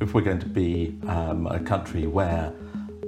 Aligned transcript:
if 0.00 0.14
we're 0.14 0.22
going 0.22 0.40
to 0.40 0.48
be 0.48 0.98
um, 1.06 1.46
a 1.46 1.60
country 1.60 2.06
where 2.06 2.52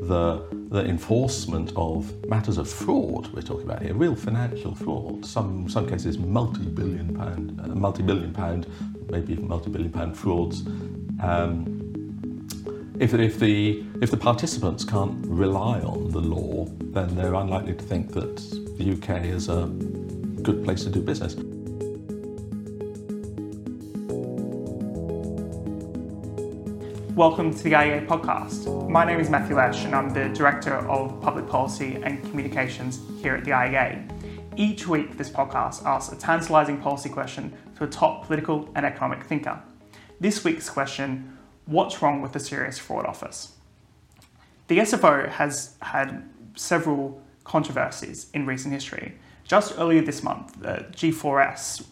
the, 0.03 0.45
the 0.69 0.85
enforcement 0.85 1.73
of 1.77 2.13
matters 2.27 2.59
of 2.59 2.69
fraud 2.69 3.33
we're 3.33 3.41
talking 3.41 3.65
about 3.65 3.83
here, 3.83 3.95
real 3.95 4.15
financial 4.15 4.75
fraud, 4.75 5.25
some, 5.25 5.69
some 5.69 5.89
cases 5.89 6.19
multi-billion 6.19 7.17
pound, 7.17 7.61
uh, 7.63 7.69
multi-billion 7.69 8.33
pound, 8.33 8.67
maybe 9.09 9.33
even 9.33 9.49
multi-billion 9.49 9.91
pound 9.91 10.17
frauds. 10.17 10.63
Um, 11.23 11.79
if, 12.99 13.15
if, 13.15 13.39
the, 13.39 13.85
if 14.01 14.11
the 14.11 14.17
participants 14.17 14.85
can't 14.85 15.25
rely 15.27 15.81
on 15.81 16.11
the 16.11 16.21
law, 16.21 16.67
then 16.81 17.15
they're 17.17 17.35
unlikely 17.35 17.75
to 17.75 17.85
think 17.85 18.13
that 18.13 18.37
the 18.77 18.93
UK 18.93 19.25
is 19.25 19.49
a 19.49 19.67
good 20.43 20.65
place 20.65 20.85
to 20.85 20.91
do 20.91 21.01
business. 21.01 21.35
Welcome 27.17 27.53
to 27.53 27.63
the 27.63 27.73
IEA 27.73 28.07
podcast. 28.07 28.89
My 28.89 29.05
name 29.05 29.21
is 29.21 29.29
Matthew 29.29 29.55
Lesh 29.55 29.85
and 29.85 29.95
I'm 29.95 30.09
the 30.15 30.31
Director 30.31 30.73
of 30.89 31.21
Public 31.21 31.47
Policy 31.47 31.97
and 32.03 32.23
Communications 32.23 33.01
here 33.21 33.35
at 33.35 33.45
the 33.45 33.51
IEA. 33.51 34.11
Each 34.57 34.87
week, 34.87 35.19
this 35.19 35.29
podcast 35.29 35.85
asks 35.85 36.11
a 36.11 36.17
tantalising 36.17 36.81
policy 36.81 37.11
question 37.11 37.53
to 37.77 37.85
a 37.85 37.87
top 37.87 38.27
political 38.27 38.67
and 38.75 38.87
economic 38.87 39.25
thinker. 39.25 39.61
This 40.21 40.43
week's 40.43 40.71
question 40.71 41.37
What's 41.67 42.01
wrong 42.01 42.23
with 42.23 42.33
the 42.33 42.41
Serious 42.41 42.79
Fraud 42.79 43.05
Office? 43.05 43.57
The 44.69 44.79
SFO 44.79 45.29
has 45.29 45.77
had 45.83 46.27
several 46.57 47.21
controversies 47.45 48.31
in 48.33 48.47
recent 48.47 48.73
history. 48.73 49.17
Just 49.45 49.79
earlier 49.79 50.01
this 50.01 50.23
month, 50.23 50.63
the 50.63 50.87
G4S 50.93 51.85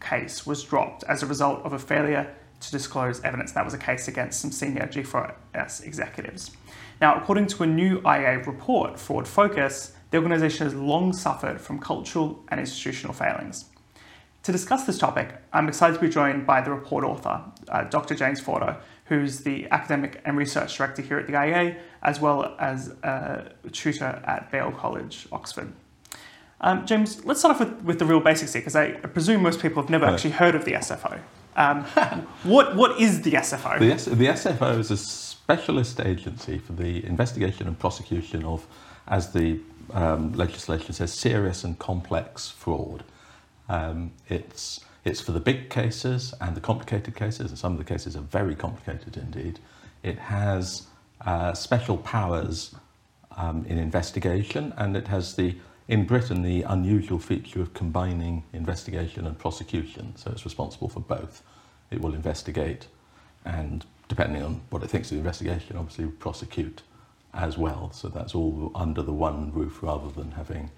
case 0.00 0.46
was 0.46 0.62
dropped 0.62 1.02
as 1.08 1.24
a 1.24 1.26
result 1.26 1.64
of 1.64 1.72
a 1.72 1.78
failure 1.78 2.36
to 2.60 2.70
disclose 2.70 3.22
evidence. 3.22 3.52
That 3.52 3.64
was 3.64 3.74
a 3.74 3.78
case 3.78 4.08
against 4.08 4.40
some 4.40 4.52
senior 4.52 4.86
G4S 4.86 5.84
executives. 5.84 6.52
Now, 7.00 7.16
according 7.16 7.46
to 7.48 7.62
a 7.62 7.66
new 7.66 8.00
IEA 8.02 8.46
report, 8.46 8.98
Fraud 8.98 9.26
Focus, 9.26 9.94
the 10.10 10.18
organisation 10.18 10.66
has 10.66 10.74
long 10.74 11.12
suffered 11.12 11.60
from 11.60 11.78
cultural 11.78 12.44
and 12.48 12.60
institutional 12.60 13.14
failings. 13.14 13.66
To 14.44 14.52
discuss 14.52 14.84
this 14.84 14.98
topic, 14.98 15.34
I'm 15.52 15.68
excited 15.68 15.94
to 15.94 16.00
be 16.00 16.08
joined 16.08 16.46
by 16.46 16.60
the 16.60 16.70
report 16.70 17.04
author, 17.04 17.42
uh, 17.68 17.84
Dr. 17.84 18.14
James 18.14 18.40
Forder, 18.40 18.76
who's 19.04 19.40
the 19.40 19.68
academic 19.70 20.20
and 20.24 20.36
research 20.36 20.76
director 20.76 21.02
here 21.02 21.18
at 21.18 21.26
the 21.26 21.34
IEA, 21.34 21.78
as 22.02 22.20
well 22.20 22.54
as 22.58 22.88
a 23.02 23.52
tutor 23.72 24.22
at 24.24 24.50
Balliol 24.50 24.72
College, 24.72 25.26
Oxford. 25.32 25.72
Um, 26.62 26.86
James, 26.86 27.24
let's 27.24 27.40
start 27.40 27.54
off 27.54 27.60
with, 27.60 27.82
with 27.82 27.98
the 27.98 28.04
real 28.04 28.20
basics 28.20 28.52
here, 28.52 28.60
because 28.60 28.76
I 28.76 28.92
presume 28.92 29.42
most 29.42 29.60
people 29.60 29.82
have 29.82 29.90
never 29.90 30.06
actually 30.06 30.30
heard 30.30 30.54
of 30.54 30.64
the 30.64 30.72
SFO. 30.72 31.20
Um, 31.60 31.84
what, 32.42 32.74
what 32.74 32.98
is 32.98 33.20
the 33.20 33.32
SFO? 33.32 33.78
The, 33.78 33.92
S- 33.92 34.06
the 34.06 34.26
SFO 34.26 34.78
is 34.78 34.90
a 34.90 34.96
specialist 34.96 36.00
agency 36.00 36.56
for 36.56 36.72
the 36.72 37.04
investigation 37.04 37.66
and 37.66 37.78
prosecution 37.78 38.44
of, 38.44 38.66
as 39.06 39.34
the 39.34 39.60
um, 39.92 40.32
legislation 40.32 40.94
says, 40.94 41.12
serious 41.12 41.62
and 41.62 41.78
complex 41.78 42.48
fraud. 42.48 43.04
Um, 43.68 44.12
it's, 44.30 44.80
it's 45.04 45.20
for 45.20 45.32
the 45.32 45.40
big 45.40 45.68
cases 45.68 46.32
and 46.40 46.56
the 46.56 46.62
complicated 46.62 47.14
cases, 47.14 47.50
and 47.50 47.58
some 47.58 47.72
of 47.72 47.78
the 47.78 47.84
cases 47.84 48.16
are 48.16 48.22
very 48.22 48.54
complicated 48.54 49.18
indeed. 49.18 49.58
It 50.02 50.18
has 50.18 50.86
uh, 51.26 51.52
special 51.52 51.98
powers 51.98 52.74
um, 53.36 53.66
in 53.66 53.76
investigation, 53.76 54.72
and 54.78 54.96
it 54.96 55.08
has 55.08 55.36
the 55.36 55.56
in 55.88 56.06
Britain 56.06 56.42
the 56.42 56.62
unusual 56.62 57.18
feature 57.18 57.60
of 57.60 57.74
combining 57.74 58.44
investigation 58.52 59.26
and 59.26 59.36
prosecution. 59.36 60.14
So 60.16 60.30
it's 60.30 60.44
responsible 60.44 60.88
for 60.88 61.00
both. 61.00 61.42
It 61.90 62.00
will 62.00 62.14
investigate 62.14 62.86
and, 63.44 63.84
depending 64.08 64.42
on 64.42 64.60
what 64.70 64.82
it 64.82 64.90
thinks 64.90 65.10
of 65.10 65.16
the 65.16 65.18
investigation, 65.18 65.76
obviously 65.76 66.06
prosecute 66.06 66.82
as 67.32 67.56
well. 67.56 67.90
So 67.92 68.08
that's 68.08 68.34
all 68.34 68.70
under 68.74 69.02
the 69.02 69.12
one 69.12 69.52
roof 69.52 69.82
rather 69.82 70.10
than 70.10 70.32
having, 70.32 70.70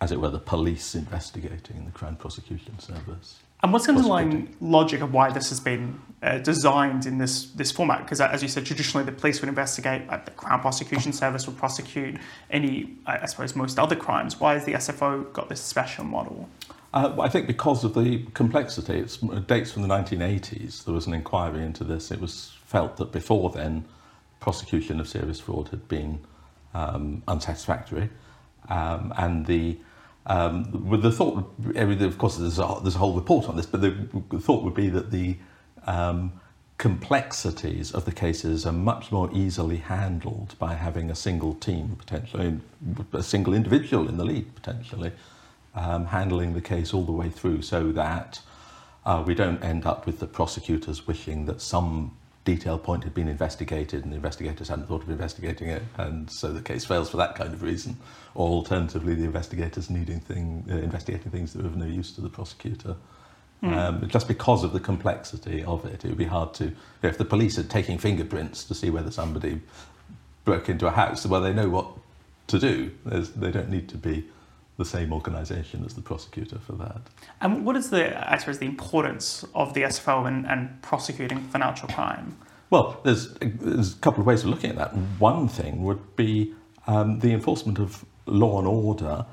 as 0.00 0.12
it 0.12 0.20
were, 0.20 0.30
the 0.30 0.38
police 0.38 0.94
investigating 0.94 1.84
the 1.84 1.92
Crown 1.92 2.16
Prosecution 2.16 2.78
Service. 2.78 3.40
And 3.62 3.72
what's 3.72 3.86
the 3.86 3.92
underlying 3.92 4.54
logic 4.60 5.00
of 5.00 5.14
why 5.14 5.30
this 5.30 5.48
has 5.48 5.60
been 5.60 5.98
uh, 6.22 6.38
designed 6.38 7.06
in 7.06 7.16
this 7.16 7.46
this 7.52 7.72
format? 7.72 8.04
Because 8.04 8.20
as 8.20 8.42
you 8.42 8.48
said, 8.48 8.66
traditionally 8.66 9.06
the 9.06 9.12
police 9.12 9.40
would 9.40 9.48
investigate, 9.48 10.06
like 10.08 10.26
the 10.26 10.30
Crown 10.32 10.60
Prosecution 10.60 11.12
Service 11.12 11.46
would 11.46 11.56
prosecute 11.56 12.18
any, 12.50 12.96
I 13.06 13.24
suppose, 13.26 13.56
most 13.56 13.78
other 13.78 13.96
crimes. 13.96 14.38
Why 14.38 14.54
has 14.54 14.66
the 14.66 14.74
SFO 14.74 15.32
got 15.32 15.48
this 15.48 15.62
special 15.62 16.04
model? 16.04 16.50
Uh, 16.96 17.14
I 17.20 17.28
think 17.28 17.46
because 17.46 17.84
of 17.84 17.92
the 17.92 18.24
complexity, 18.32 19.00
it 19.00 19.46
dates 19.46 19.70
from 19.70 19.82
the 19.82 19.88
1980s. 19.88 20.82
There 20.82 20.94
was 20.94 21.06
an 21.06 21.12
inquiry 21.12 21.62
into 21.62 21.84
this. 21.84 22.10
It 22.10 22.18
was 22.22 22.56
felt 22.64 22.96
that 22.96 23.12
before 23.12 23.50
then, 23.50 23.84
prosecution 24.40 24.98
of 24.98 25.06
serious 25.06 25.38
fraud 25.38 25.68
had 25.68 25.86
been 25.88 26.20
um, 26.72 27.22
unsatisfactory, 27.28 28.08
um, 28.70 29.12
and 29.18 29.44
the 29.44 29.76
um, 30.24 30.98
the 31.02 31.12
thought, 31.12 31.36
of 31.76 32.18
course, 32.18 32.38
there's 32.38 32.58
a, 32.58 32.78
there's 32.82 32.94
a 32.94 32.98
whole 32.98 33.12
report 33.12 33.46
on 33.46 33.58
this, 33.58 33.66
but 33.66 33.82
the, 33.82 33.90
the 34.30 34.40
thought 34.40 34.64
would 34.64 34.74
be 34.74 34.88
that 34.88 35.10
the 35.10 35.36
um, 35.86 36.32
complexities 36.78 37.92
of 37.92 38.06
the 38.06 38.12
cases 38.12 38.64
are 38.64 38.72
much 38.72 39.12
more 39.12 39.28
easily 39.34 39.76
handled 39.76 40.56
by 40.58 40.72
having 40.72 41.10
a 41.10 41.14
single 41.14 41.54
team, 41.54 41.94
potentially, 41.98 42.58
a 43.12 43.22
single 43.22 43.52
individual 43.52 44.08
in 44.08 44.16
the 44.16 44.24
lead, 44.24 44.52
potentially, 44.54 45.12
um, 45.76 46.06
handling 46.06 46.54
the 46.54 46.60
case 46.60 46.92
all 46.92 47.04
the 47.04 47.12
way 47.12 47.28
through 47.28 47.62
so 47.62 47.92
that 47.92 48.40
uh, 49.04 49.22
we 49.24 49.34
don't 49.34 49.62
end 49.62 49.86
up 49.86 50.06
with 50.06 50.18
the 50.18 50.26
prosecutors 50.26 51.06
wishing 51.06 51.46
that 51.46 51.60
some 51.60 52.16
detailed 52.44 52.82
point 52.82 53.04
had 53.04 53.12
been 53.12 53.28
investigated 53.28 54.04
and 54.04 54.12
the 54.12 54.16
investigators 54.16 54.68
hadn't 54.68 54.86
thought 54.86 55.02
of 55.02 55.10
investigating 55.10 55.68
it 55.68 55.82
and 55.98 56.30
so 56.30 56.52
the 56.52 56.62
case 56.62 56.84
fails 56.84 57.10
for 57.10 57.16
that 57.16 57.34
kind 57.34 57.52
of 57.52 57.62
reason 57.62 57.96
or 58.34 58.48
alternatively 58.48 59.14
the 59.14 59.24
investigators 59.24 59.90
needing 59.90 60.20
thing, 60.20 60.64
uh, 60.70 60.74
investigating 60.74 61.30
things 61.30 61.52
that 61.52 61.62
were 61.62 61.68
of 61.68 61.76
no 61.76 61.86
use 61.86 62.12
to 62.12 62.20
the 62.20 62.28
prosecutor. 62.28 62.94
Mm. 63.62 63.76
Um, 63.76 64.08
just 64.08 64.28
because 64.28 64.62
of 64.62 64.74
the 64.74 64.80
complexity 64.80 65.64
of 65.64 65.84
it, 65.86 66.04
it 66.04 66.08
would 66.08 66.18
be 66.18 66.26
hard 66.26 66.52
to. 66.54 66.72
If 67.02 67.16
the 67.16 67.24
police 67.24 67.58
are 67.58 67.62
taking 67.62 67.96
fingerprints 67.96 68.64
to 68.64 68.74
see 68.74 68.90
whether 68.90 69.10
somebody 69.10 69.62
broke 70.44 70.68
into 70.68 70.86
a 70.86 70.90
house, 70.90 71.24
well, 71.24 71.40
they 71.40 71.54
know 71.54 71.70
what 71.70 71.86
to 72.48 72.58
do. 72.58 72.90
There's, 73.06 73.30
they 73.30 73.50
don't 73.50 73.70
need 73.70 73.88
to 73.88 73.96
be 73.96 74.26
the 74.76 74.84
same 74.84 75.12
organisation 75.12 75.84
as 75.84 75.94
the 75.94 76.02
prosecutor 76.02 76.58
for 76.58 76.72
that. 76.72 77.00
And 77.40 77.64
what 77.64 77.76
is 77.76 77.90
the, 77.90 78.30
I 78.30 78.36
suppose, 78.36 78.58
the 78.58 78.66
importance 78.66 79.44
of 79.54 79.74
the 79.74 79.82
SFO 79.82 80.26
and, 80.26 80.46
and 80.46 80.80
prosecuting 80.82 81.40
financial 81.48 81.88
crime? 81.88 82.36
Well, 82.68 83.00
there's, 83.04 83.32
there's 83.34 83.94
a 83.94 83.98
couple 83.98 84.20
of 84.20 84.26
ways 84.26 84.42
of 84.42 84.50
looking 84.50 84.70
at 84.70 84.76
that. 84.76 84.94
One 85.18 85.48
thing 85.48 85.82
would 85.84 86.16
be 86.16 86.54
um, 86.86 87.20
the 87.20 87.32
enforcement 87.32 87.78
of 87.78 88.04
law 88.26 88.58
and 88.58 88.68
order. 88.68 89.24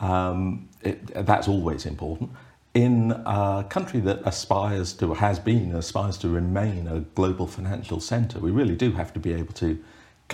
Um, 0.00 0.68
it, 0.82 1.06
that's 1.26 1.48
always 1.48 1.86
important. 1.86 2.30
In 2.74 3.12
a 3.12 3.64
country 3.68 4.00
that 4.00 4.20
aspires 4.24 4.92
to, 4.94 5.14
has 5.14 5.38
been, 5.38 5.74
aspires 5.74 6.18
to 6.18 6.28
remain 6.28 6.88
a 6.88 7.00
global 7.00 7.46
financial 7.46 8.00
centre, 8.00 8.38
we 8.38 8.50
really 8.50 8.74
do 8.74 8.92
have 8.92 9.12
to 9.14 9.20
be 9.20 9.32
able 9.32 9.54
to 9.54 9.82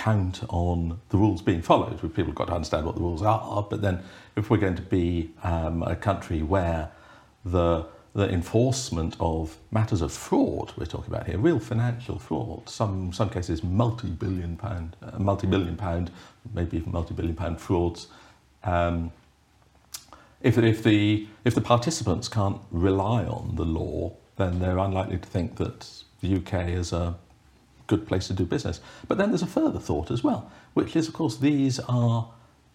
count 0.00 0.40
on 0.48 0.98
the 1.10 1.18
rules 1.18 1.42
being 1.42 1.60
followed. 1.60 2.00
People 2.00 2.24
have 2.24 2.34
got 2.34 2.46
to 2.46 2.54
understand 2.54 2.86
what 2.86 2.94
the 2.94 3.02
rules 3.02 3.20
are, 3.20 3.66
but 3.68 3.82
then 3.82 4.02
if 4.34 4.48
we're 4.48 4.56
going 4.56 4.76
to 4.76 4.82
be 5.00 5.30
um, 5.42 5.82
a 5.82 5.94
country 5.94 6.42
where 6.42 6.90
the 7.44 7.86
the 8.12 8.28
enforcement 8.28 9.14
of 9.20 9.56
matters 9.70 10.00
of 10.00 10.10
fraud 10.10 10.72
we're 10.76 10.84
talking 10.84 11.14
about 11.14 11.26
here, 11.28 11.38
real 11.38 11.60
financial 11.60 12.18
fraud, 12.18 12.68
some 12.68 13.12
some 13.12 13.28
cases 13.28 13.62
multi-billion 13.62 14.56
pound, 14.56 14.96
uh, 15.02 15.18
multi-billion 15.18 15.76
pound, 15.76 16.10
maybe 16.54 16.78
even 16.78 16.92
multi-billion 16.92 17.36
pound 17.36 17.60
frauds. 17.60 18.08
Um, 18.64 19.12
if, 20.40 20.56
if 20.56 20.82
the 20.82 21.28
if 21.44 21.54
the 21.54 21.60
participants 21.60 22.26
can't 22.26 22.58
rely 22.70 23.24
on 23.24 23.52
the 23.56 23.66
law, 23.66 24.12
then 24.36 24.60
they're 24.60 24.78
unlikely 24.78 25.18
to 25.18 25.28
think 25.28 25.56
that 25.56 25.86
the 26.22 26.36
UK 26.36 26.70
is 26.70 26.94
a 26.94 27.16
good 27.90 28.06
place 28.06 28.28
to 28.28 28.32
do 28.32 28.46
business. 28.46 28.80
But 29.08 29.18
then 29.18 29.30
there's 29.30 29.42
a 29.42 29.46
further 29.60 29.80
thought 29.80 30.10
as 30.12 30.22
well, 30.22 30.50
which 30.74 30.94
is, 30.94 31.08
of 31.08 31.14
course, 31.14 31.36
these 31.36 31.80
are 31.80 32.30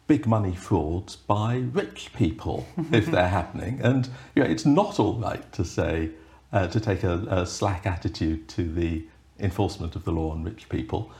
big 0.08 0.28
money 0.28 0.54
frauds 0.54 1.16
by 1.16 1.64
rich 1.72 2.12
people 2.14 2.68
if 2.92 3.06
they're 3.14 3.30
happening. 3.30 3.80
And 3.82 4.10
you 4.36 4.44
know, 4.44 4.50
it's 4.50 4.66
not 4.66 5.00
all 5.00 5.16
right 5.16 5.50
to 5.54 5.64
say, 5.64 6.12
uh, 6.52 6.68
to 6.68 6.80
take 6.80 7.04
a, 7.04 7.26
a, 7.30 7.46
slack 7.46 7.88
attitude 7.88 8.48
to 8.50 8.64
the 8.72 9.06
enforcement 9.40 9.96
of 9.96 10.04
the 10.04 10.12
law 10.12 10.32
on 10.32 10.44
rich 10.44 10.68
people. 10.70 11.12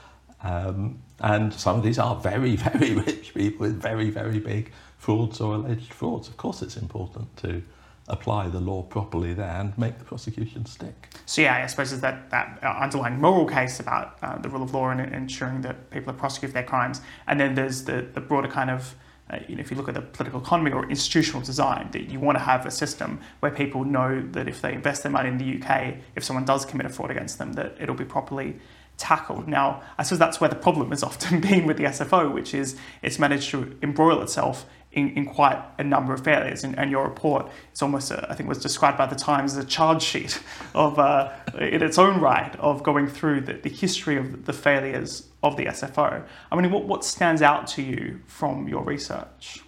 Um, 0.44 1.00
and 1.22 1.54
some 1.54 1.78
of 1.78 1.84
these 1.84 1.98
are 1.98 2.16
very, 2.18 2.58
very 2.58 2.94
rich 3.10 3.34
people 3.34 3.66
with 3.66 3.82
very, 3.82 4.10
very 4.10 4.40
big 4.40 4.72
frauds 4.98 5.40
or 5.40 5.56
alleged 5.56 5.94
frauds. 5.94 6.28
Of 6.28 6.36
course, 6.36 6.62
it's 6.62 6.78
important 6.78 7.36
to 7.38 7.64
apply 8.08 8.48
the 8.50 8.60
law 8.60 8.84
properly 8.84 9.34
there 9.34 9.60
and 9.60 9.76
make 9.78 9.98
the 9.98 10.04
prosecution 10.04 10.66
stick. 10.66 11.10
So 11.26 11.42
yeah, 11.42 11.64
I 11.64 11.68
suppose 11.68 11.92
it's 11.92 12.02
that, 12.02 12.30
that 12.30 12.60
underlying 12.64 13.20
moral 13.20 13.48
case 13.48 13.80
about 13.80 14.18
uh, 14.22 14.38
the 14.38 14.50
rule 14.50 14.62
of 14.62 14.74
law 14.74 14.90
and 14.90 15.02
ensuring 15.02 15.62
that 15.62 15.90
people 15.90 16.12
are 16.12 16.18
prosecuted 16.18 16.52
for 16.52 16.54
their 16.54 16.68
crimes. 16.68 17.02
And 17.28 17.40
then 17.40 17.56
there's 17.56 17.86
the, 17.86 18.08
the 18.14 18.22
broader 18.22 18.48
kind 18.48 18.70
of, 18.70 18.96
uh, 19.32 19.40
you 19.48 19.56
know, 19.56 19.62
if 19.62 19.72
you 19.72 19.78
look 19.78 19.88
at 19.88 19.96
the 19.96 20.02
political 20.02 20.40
economy 20.40 20.72
or 20.72 20.88
institutional 20.88 21.42
design, 21.42 21.90
that 21.94 22.10
you 22.12 22.20
want 22.20 22.38
to 22.38 22.44
have 22.44 22.68
a 22.68 22.72
system 22.72 23.20
where 23.40 23.52
people 23.52 23.84
know 23.84 24.22
that 24.34 24.48
if 24.48 24.62
they 24.62 24.74
invest 24.74 25.02
their 25.02 25.12
money 25.12 25.30
in 25.30 25.40
the 25.40 25.60
UK, 25.60 25.96
if 26.16 26.24
someone 26.24 26.46
does 26.46 26.64
commit 26.64 26.86
a 26.86 26.90
fraud 26.90 27.10
against 27.10 27.40
them, 27.40 27.54
that 27.54 27.76
it'll 27.80 27.96
be 27.96 28.06
properly 28.06 28.60
tackled. 28.98 29.48
Now, 29.48 29.82
I 29.98 30.04
suppose 30.04 30.20
that's 30.20 30.40
where 30.40 30.50
the 30.50 30.56
problem 30.56 30.92
has 30.92 31.02
often 31.10 31.42
been 31.42 31.66
with 31.66 31.78
the 31.78 31.86
SFO, 31.86 32.32
which 32.32 32.54
is 32.54 32.78
it's 33.02 33.18
managed 33.18 33.50
to 33.50 33.76
embroil 33.82 34.22
itself 34.22 34.68
in, 34.96 35.12
in 35.12 35.26
quite 35.26 35.62
a 35.78 35.84
number 35.84 36.14
of 36.14 36.24
failures. 36.24 36.64
And, 36.64 36.78
and 36.80 36.90
your 36.90 37.04
report 37.04 37.50
is 37.74 37.82
almost, 37.82 38.12
a, 38.12 38.28
I 38.30 38.36
think, 38.36 38.50
was 38.50 38.60
described 38.60 38.98
by 38.98 39.06
the 39.06 39.16
Times 39.16 39.56
as 39.56 39.64
a 39.64 39.68
charge 39.68 40.02
sheet 40.02 40.42
of, 40.76 40.98
uh, 40.98 41.32
in 41.60 41.84
its 41.84 41.98
own 41.98 42.20
right, 42.20 42.56
of 42.60 42.82
going 42.82 43.08
through 43.08 43.42
the, 43.42 43.54
the 43.54 43.70
history 43.70 44.18
of 44.18 44.46
the 44.46 44.54
failures 44.54 45.28
of 45.44 45.58
the 45.58 45.66
SFO. 45.66 46.24
I 46.52 46.56
mean, 46.56 46.72
what, 46.72 46.86
what 46.86 47.06
stands 47.06 47.42
out 47.42 47.68
to 47.68 47.84
you 47.84 48.22
from 48.26 48.68
your 48.68 48.84
research? 48.84 49.62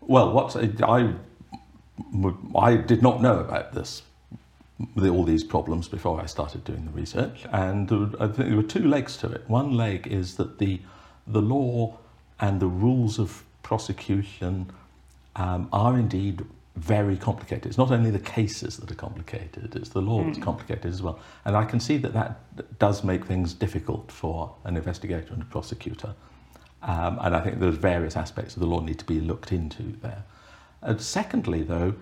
Well, 0.00 0.32
what 0.32 0.56
I 0.56 1.14
I 2.54 2.76
did 2.76 3.02
not 3.02 3.22
know 3.22 3.40
about 3.40 3.72
this 3.72 4.02
all 4.98 5.24
these 5.24 5.42
problems 5.42 5.88
before 5.88 6.20
I 6.20 6.26
started 6.26 6.62
doing 6.64 6.84
the 6.84 6.90
research, 6.90 7.46
and 7.50 7.90
I 8.20 8.26
think 8.26 8.48
there 8.48 8.56
were 8.56 8.62
two 8.62 8.86
legs 8.86 9.16
to 9.18 9.32
it. 9.32 9.48
One 9.48 9.72
leg 9.72 10.06
is 10.06 10.36
that 10.36 10.58
the 10.58 10.80
the 11.26 11.40
law 11.40 11.96
and 12.38 12.60
the 12.60 12.66
rules 12.66 13.18
of 13.18 13.42
prosecution 13.66 14.70
um, 15.34 15.68
are 15.72 15.98
indeed 15.98 16.44
very 16.76 17.16
complicated. 17.16 17.66
It's 17.66 17.78
not 17.78 17.90
only 17.90 18.12
the 18.12 18.26
cases 18.38 18.76
that 18.76 18.88
are 18.92 19.00
complicated, 19.08 19.74
it's 19.74 19.88
the 19.88 20.00
law 20.00 20.22
that's 20.22 20.38
hmm. 20.38 20.44
complicated 20.44 20.86
as 20.86 21.02
well. 21.02 21.18
And 21.44 21.56
I 21.56 21.64
can 21.64 21.80
see 21.80 21.96
that 21.96 22.12
that 22.12 22.78
does 22.78 23.02
make 23.02 23.24
things 23.24 23.54
difficult 23.54 24.12
for 24.12 24.54
an 24.62 24.76
investigator 24.76 25.32
and 25.34 25.42
a 25.42 25.46
prosecutor. 25.46 26.14
Um, 26.82 27.18
and 27.22 27.34
I 27.34 27.40
think 27.40 27.58
there's 27.58 27.74
various 27.76 28.16
aspects 28.16 28.54
of 28.54 28.60
the 28.60 28.66
law 28.66 28.80
need 28.80 29.00
to 29.00 29.04
be 29.04 29.20
looked 29.20 29.50
into 29.50 29.82
there. 30.00 30.22
And 30.82 31.00
secondly, 31.00 31.62
though, 31.64 31.94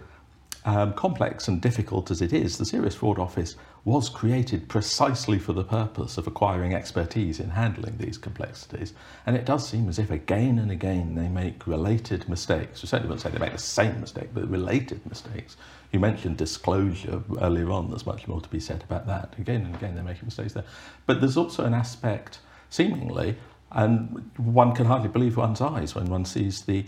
um, 0.65 0.95
complex 0.95 1.47
and 1.47 1.61
difficult 1.61 2.11
as 2.11 2.23
it 2.23 2.33
is, 2.33 2.57
the 2.57 2.65
Serious 2.65 2.95
Fraud 2.95 3.19
Office 3.19 3.57
was 3.85 4.09
created 4.09 4.67
precisely 4.67 5.39
for 5.39 5.53
the 5.53 5.63
purpose 5.63 6.17
of 6.17 6.27
acquiring 6.27 6.75
expertise 6.75 7.39
in 7.39 7.51
handling 7.51 7.99
these 7.99 8.17
complexities. 8.17 8.95
And 9.27 9.37
it 9.37 9.45
does 9.45 9.69
seem 9.69 9.91
as 9.91 9.99
if 9.99 10.11
again 10.11 10.59
and 10.59 10.71
again 10.71 11.15
they 11.15 11.29
make 11.29 11.67
related 11.67 12.29
mistakes. 12.31 12.83
We 12.83 12.89
certainly 12.89 13.09
wouldn't 13.09 13.23
say 13.23 13.31
they 13.31 13.45
make 13.45 13.53
the 13.53 13.59
same 13.59 14.01
mistake, 14.01 14.31
but 14.33 14.49
related 14.49 15.05
mistakes. 15.07 15.59
You 15.93 16.01
mentioned 16.01 16.39
disclosure 16.39 17.23
earlier 17.41 17.71
on, 17.71 17.91
there's 17.91 18.07
much 18.07 18.27
more 18.27 18.41
to 18.41 18.49
be 18.49 18.59
said 18.59 18.83
about 18.83 19.07
that. 19.07 19.35
Again 19.39 19.67
and 19.67 19.75
again 19.75 19.95
they're 19.95 20.03
making 20.03 20.25
mistakes 20.25 20.55
there. 20.55 20.65
But 21.05 21.21
there's 21.21 21.37
also 21.37 21.65
an 21.67 21.75
aspect, 21.75 22.39
seemingly, 22.71 23.37
and 23.71 24.31
one 24.39 24.75
can 24.75 24.87
hardly 24.87 25.09
believe 25.09 25.37
one's 25.37 25.61
eyes 25.61 25.95
when 25.95 26.07
one 26.07 26.25
sees 26.25 26.63
the 26.63 26.87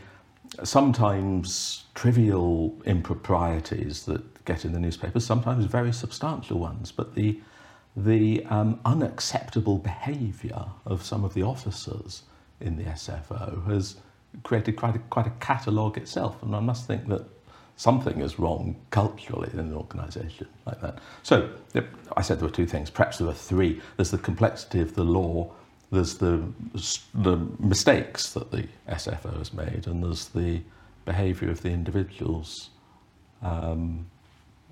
sometimes 0.64 1.84
trivial 1.94 2.76
improprieties 2.84 4.04
that 4.04 4.44
get 4.44 4.64
in 4.64 4.72
the 4.72 4.80
newspapers, 4.80 5.26
sometimes 5.26 5.64
very 5.64 5.92
substantial 5.92 6.58
ones, 6.58 6.92
but 6.92 7.14
the, 7.14 7.40
the 7.96 8.44
um, 8.46 8.80
unacceptable 8.84 9.78
behaviour 9.78 10.66
of 10.84 11.02
some 11.02 11.24
of 11.24 11.34
the 11.34 11.42
officers 11.42 12.22
in 12.60 12.76
the 12.76 12.84
SFO 12.84 13.66
has 13.66 13.96
created 14.42 14.76
quite 14.76 14.96
a, 14.96 14.98
quite 14.98 15.26
a 15.26 15.32
catalogue 15.40 15.96
itself. 15.96 16.42
And 16.42 16.54
I 16.54 16.60
must 16.60 16.86
think 16.86 17.08
that 17.08 17.24
something 17.76 18.20
is 18.20 18.38
wrong 18.38 18.76
culturally 18.90 19.50
in 19.52 19.58
an 19.58 19.74
organisation 19.74 20.48
like 20.64 20.80
that. 20.80 20.98
So 21.22 21.50
I 22.16 22.22
said 22.22 22.38
there 22.38 22.48
were 22.48 22.54
two 22.54 22.66
things, 22.66 22.90
perhaps 22.90 23.18
there 23.18 23.26
were 23.26 23.34
three. 23.34 23.80
There's 23.96 24.10
the 24.10 24.18
complexity 24.18 24.80
of 24.80 24.94
the 24.94 25.04
law, 25.04 25.52
there's 25.90 26.14
the, 26.14 26.42
the 27.14 27.36
mistakes 27.58 28.32
that 28.32 28.50
the 28.50 28.66
SFO 28.88 29.38
has 29.38 29.52
made, 29.52 29.86
and 29.86 30.02
there's 30.02 30.28
the 30.28 30.60
behaviour 31.04 31.50
of 31.50 31.62
the 31.62 31.70
individuals 31.70 32.70
um, 33.42 34.06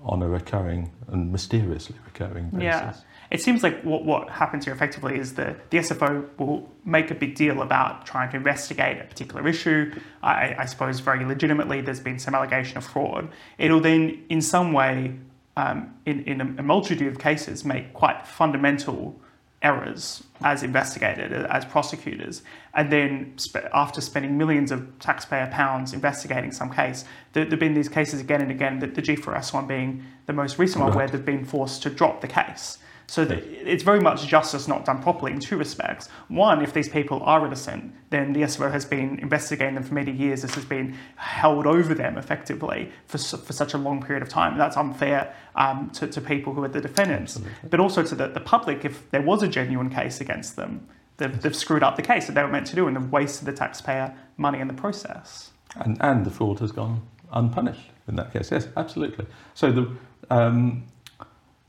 on 0.03 0.21
a 0.21 0.27
recurring 0.27 0.91
and 1.07 1.31
mysteriously 1.31 1.95
recurring 2.05 2.49
basis. 2.49 2.63
Yeah. 2.63 2.93
It 3.31 3.41
seems 3.41 3.63
like 3.63 3.81
what, 3.81 4.05
what 4.05 4.29
happens 4.29 4.65
here 4.65 4.73
effectively 4.73 5.17
is 5.17 5.33
the, 5.33 5.55
the 5.71 5.79
SFO 5.79 6.27
will 6.37 6.69
make 6.83 7.09
a 7.09 7.15
big 7.15 7.35
deal 7.35 7.61
about 7.61 8.05
trying 8.05 8.29
to 8.31 8.37
investigate 8.37 9.01
a 9.01 9.05
particular 9.05 9.47
issue. 9.47 9.93
I, 10.21 10.55
I 10.59 10.65
suppose 10.65 10.99
very 10.99 11.25
legitimately 11.25 11.81
there's 11.81 11.99
been 11.99 12.19
some 12.19 12.35
allegation 12.35 12.77
of 12.77 12.85
fraud. 12.85 13.29
It'll 13.57 13.79
then, 13.79 14.23
in 14.29 14.41
some 14.41 14.73
way, 14.73 15.15
um, 15.57 15.95
in, 16.05 16.23
in 16.25 16.41
a 16.41 16.63
multitude 16.63 17.11
of 17.11 17.17
cases, 17.17 17.65
make 17.65 17.93
quite 17.93 18.27
fundamental 18.27 19.19
errors 19.65 20.23
as 20.41 20.61
investigated, 20.61 21.33
as 21.33 21.65
prosecutors, 21.65 22.43
and 22.75 22.91
then 22.91 23.33
sp- 23.41 23.65
after 23.73 23.99
spending 23.99 24.37
millions 24.37 24.71
of 24.71 24.79
taxpayer 24.99 25.47
pounds 25.51 25.91
investigating 25.91 26.51
some 26.51 26.71
case, 26.71 27.03
there, 27.33 27.45
have 27.45 27.59
been 27.59 27.73
these 27.73 27.89
cases 27.89 28.21
again 28.21 28.41
and 28.41 28.51
again, 28.51 28.77
the, 28.79 28.87
the 28.87 29.01
G4S 29.01 29.53
one 29.53 29.65
being 29.65 30.03
the 30.27 30.33
most 30.33 30.59
recent 30.59 30.83
one, 30.83 30.93
where 30.93 31.07
they've 31.07 31.25
been 31.25 31.45
forced 31.45 31.81
to 31.83 31.89
drop 31.89 32.21
the 32.21 32.27
case. 32.27 32.77
So 33.07 33.27
it's 33.29 33.83
very 33.83 33.99
much 33.99 34.27
justice 34.27 34.67
not 34.67 34.85
done 34.85 35.01
properly 35.01 35.31
in 35.31 35.39
two 35.39 35.57
respects. 35.57 36.07
One, 36.27 36.61
if 36.61 36.73
these 36.73 36.89
people 36.89 37.21
are 37.23 37.45
innocent, 37.45 37.93
then 38.09 38.33
the 38.33 38.41
SFO 38.41 38.71
has 38.71 38.85
been 38.85 39.19
investigating 39.19 39.75
them 39.75 39.83
for 39.83 39.93
many 39.93 40.11
years. 40.11 40.41
This 40.41 40.55
has 40.55 40.65
been 40.65 40.97
held 41.15 41.67
over 41.67 41.93
them 41.93 42.17
effectively 42.17 42.91
for, 43.05 43.17
for 43.17 43.53
such 43.53 43.73
a 43.73 43.77
long 43.77 44.01
period 44.01 44.23
of 44.23 44.29
time. 44.29 44.53
And 44.53 44.61
that's 44.61 44.77
unfair 44.77 45.35
um, 45.55 45.89
to, 45.91 46.07
to, 46.07 46.21
people 46.21 46.53
who 46.53 46.63
are 46.63 46.67
the 46.67 46.81
defendants, 46.81 47.35
Absolutely. 47.35 47.69
but 47.69 47.79
also 47.79 48.03
to 48.03 48.15
the, 48.15 48.27
the 48.27 48.39
public 48.39 48.83
if 48.83 49.09
there 49.11 49.21
was 49.21 49.43
a 49.43 49.47
genuine 49.47 49.89
case 49.89 50.19
against 50.19 50.55
them. 50.55 50.87
They've, 51.17 51.41
they've 51.41 51.55
screwed 51.55 51.83
up 51.83 51.95
the 51.95 52.01
case 52.01 52.25
that 52.27 52.33
they 52.33 52.41
were 52.41 52.49
meant 52.49 52.67
to 52.67 52.75
do 52.75 52.87
and 52.87 52.97
they've 52.97 53.11
wasted 53.11 53.45
the 53.45 53.53
taxpayer 53.53 54.13
money 54.37 54.59
in 54.59 54.67
the 54.67 54.73
process. 54.73 55.51
And, 55.75 55.97
and 56.01 56.25
the 56.25 56.31
fraud 56.31 56.59
has 56.59 56.71
gone 56.71 57.07
unpunished 57.31 57.91
in 58.07 58.15
that 58.15 58.33
case. 58.33 58.51
Yes, 58.51 58.67
absolutely. 58.75 59.25
So 59.53 59.71
the 59.71 59.95
um, 60.29 60.85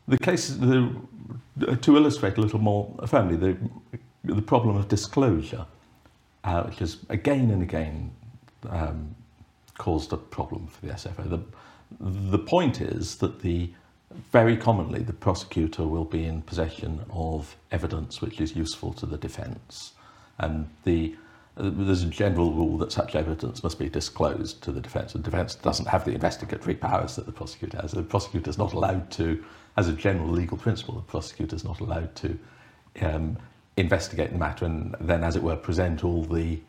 the 0.08 0.18
case, 0.18 0.48
the, 0.48 0.94
to 1.80 1.96
illustrate 1.96 2.36
a 2.38 2.40
little 2.40 2.58
more 2.58 2.94
firmly, 3.06 3.36
the, 3.36 3.56
the 4.24 4.42
problem 4.42 4.76
of 4.76 4.88
disclosure, 4.88 5.66
uh, 6.44 6.62
which 6.64 6.78
has 6.78 6.98
again 7.08 7.50
and 7.50 7.62
again 7.62 8.10
um, 8.68 9.14
caused 9.78 10.12
a 10.12 10.16
problem 10.16 10.66
for 10.66 10.86
the 10.86 10.92
SFO. 10.92 11.28
The, 11.28 11.40
the 12.00 12.38
point 12.38 12.80
is 12.80 13.16
that 13.16 13.40
the 13.40 13.70
very 14.32 14.56
commonly 14.56 15.02
the 15.02 15.12
prosecutor 15.12 15.86
will 15.86 16.04
be 16.04 16.24
in 16.24 16.42
possession 16.42 17.04
of 17.10 17.56
evidence 17.70 18.20
which 18.20 18.40
is 18.40 18.56
useful 18.56 18.92
to 18.94 19.06
the 19.06 19.18
defence, 19.18 19.92
and 20.38 20.68
the 20.84 21.16
there's 21.56 22.02
a 22.02 22.06
general 22.06 22.52
rule 22.52 22.76
that 22.78 22.92
such 22.92 23.14
evidence 23.14 23.62
must 23.62 23.78
be 23.78 23.88
disclosed 23.88 24.62
to 24.62 24.72
the 24.72 24.80
defence. 24.80 25.14
The 25.14 25.20
defence 25.20 25.54
doesn't 25.54 25.88
have 25.88 26.04
the 26.04 26.12
investigatory 26.12 26.74
powers 26.74 27.16
that 27.16 27.24
the 27.24 27.32
prosecutor 27.32 27.78
has. 27.80 27.92
The 27.92 28.02
prosecutor 28.02 28.50
is 28.50 28.58
not 28.58 28.74
allowed 28.74 29.10
to 29.12 29.42
as 29.76 29.88
a 29.88 29.92
general 29.92 30.28
legal 30.28 30.56
principle, 30.56 30.94
the 30.94 31.02
prosecutor 31.02 31.54
is 31.54 31.64
not 31.64 31.80
allowed 31.80 32.14
to 32.16 32.38
um, 33.02 33.38
investigate 33.76 34.32
the 34.32 34.38
matter 34.38 34.64
and 34.64 34.94
then, 35.00 35.22
as 35.22 35.36
it 35.36 35.42
were, 35.42 35.56
present 35.56 36.02
all 36.02 36.24
the 36.24 36.60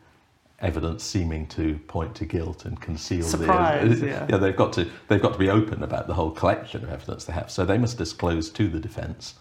evidence 0.60 1.04
seeming 1.04 1.46
to 1.46 1.78
point 1.86 2.14
to 2.16 2.24
guilt 2.24 2.64
and 2.64 2.80
conceal 2.80 3.22
Surprise, 3.22 4.00
the 4.00 4.06
yeah. 4.08 4.26
yeah 4.28 4.36
they've 4.36 4.56
got 4.56 4.72
to 4.72 4.90
they've 5.06 5.22
got 5.22 5.32
to 5.32 5.38
be 5.38 5.48
open 5.48 5.84
about 5.84 6.08
the 6.08 6.14
whole 6.14 6.32
collection 6.32 6.82
of 6.82 6.90
evidence 6.90 7.24
they 7.26 7.32
have 7.32 7.48
so 7.48 7.64
they 7.64 7.78
must 7.78 7.96
disclose 7.96 8.50
to 8.50 8.66
the 8.68 8.80
defense 8.80 9.34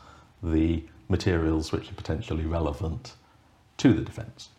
the 0.43 0.83
materials 1.09 1.71
which 1.71 1.89
are 1.89 1.95
potentially 1.95 2.45
relevant 2.45 3.15
to 3.77 3.93
the 3.93 4.03
defense 4.03 4.49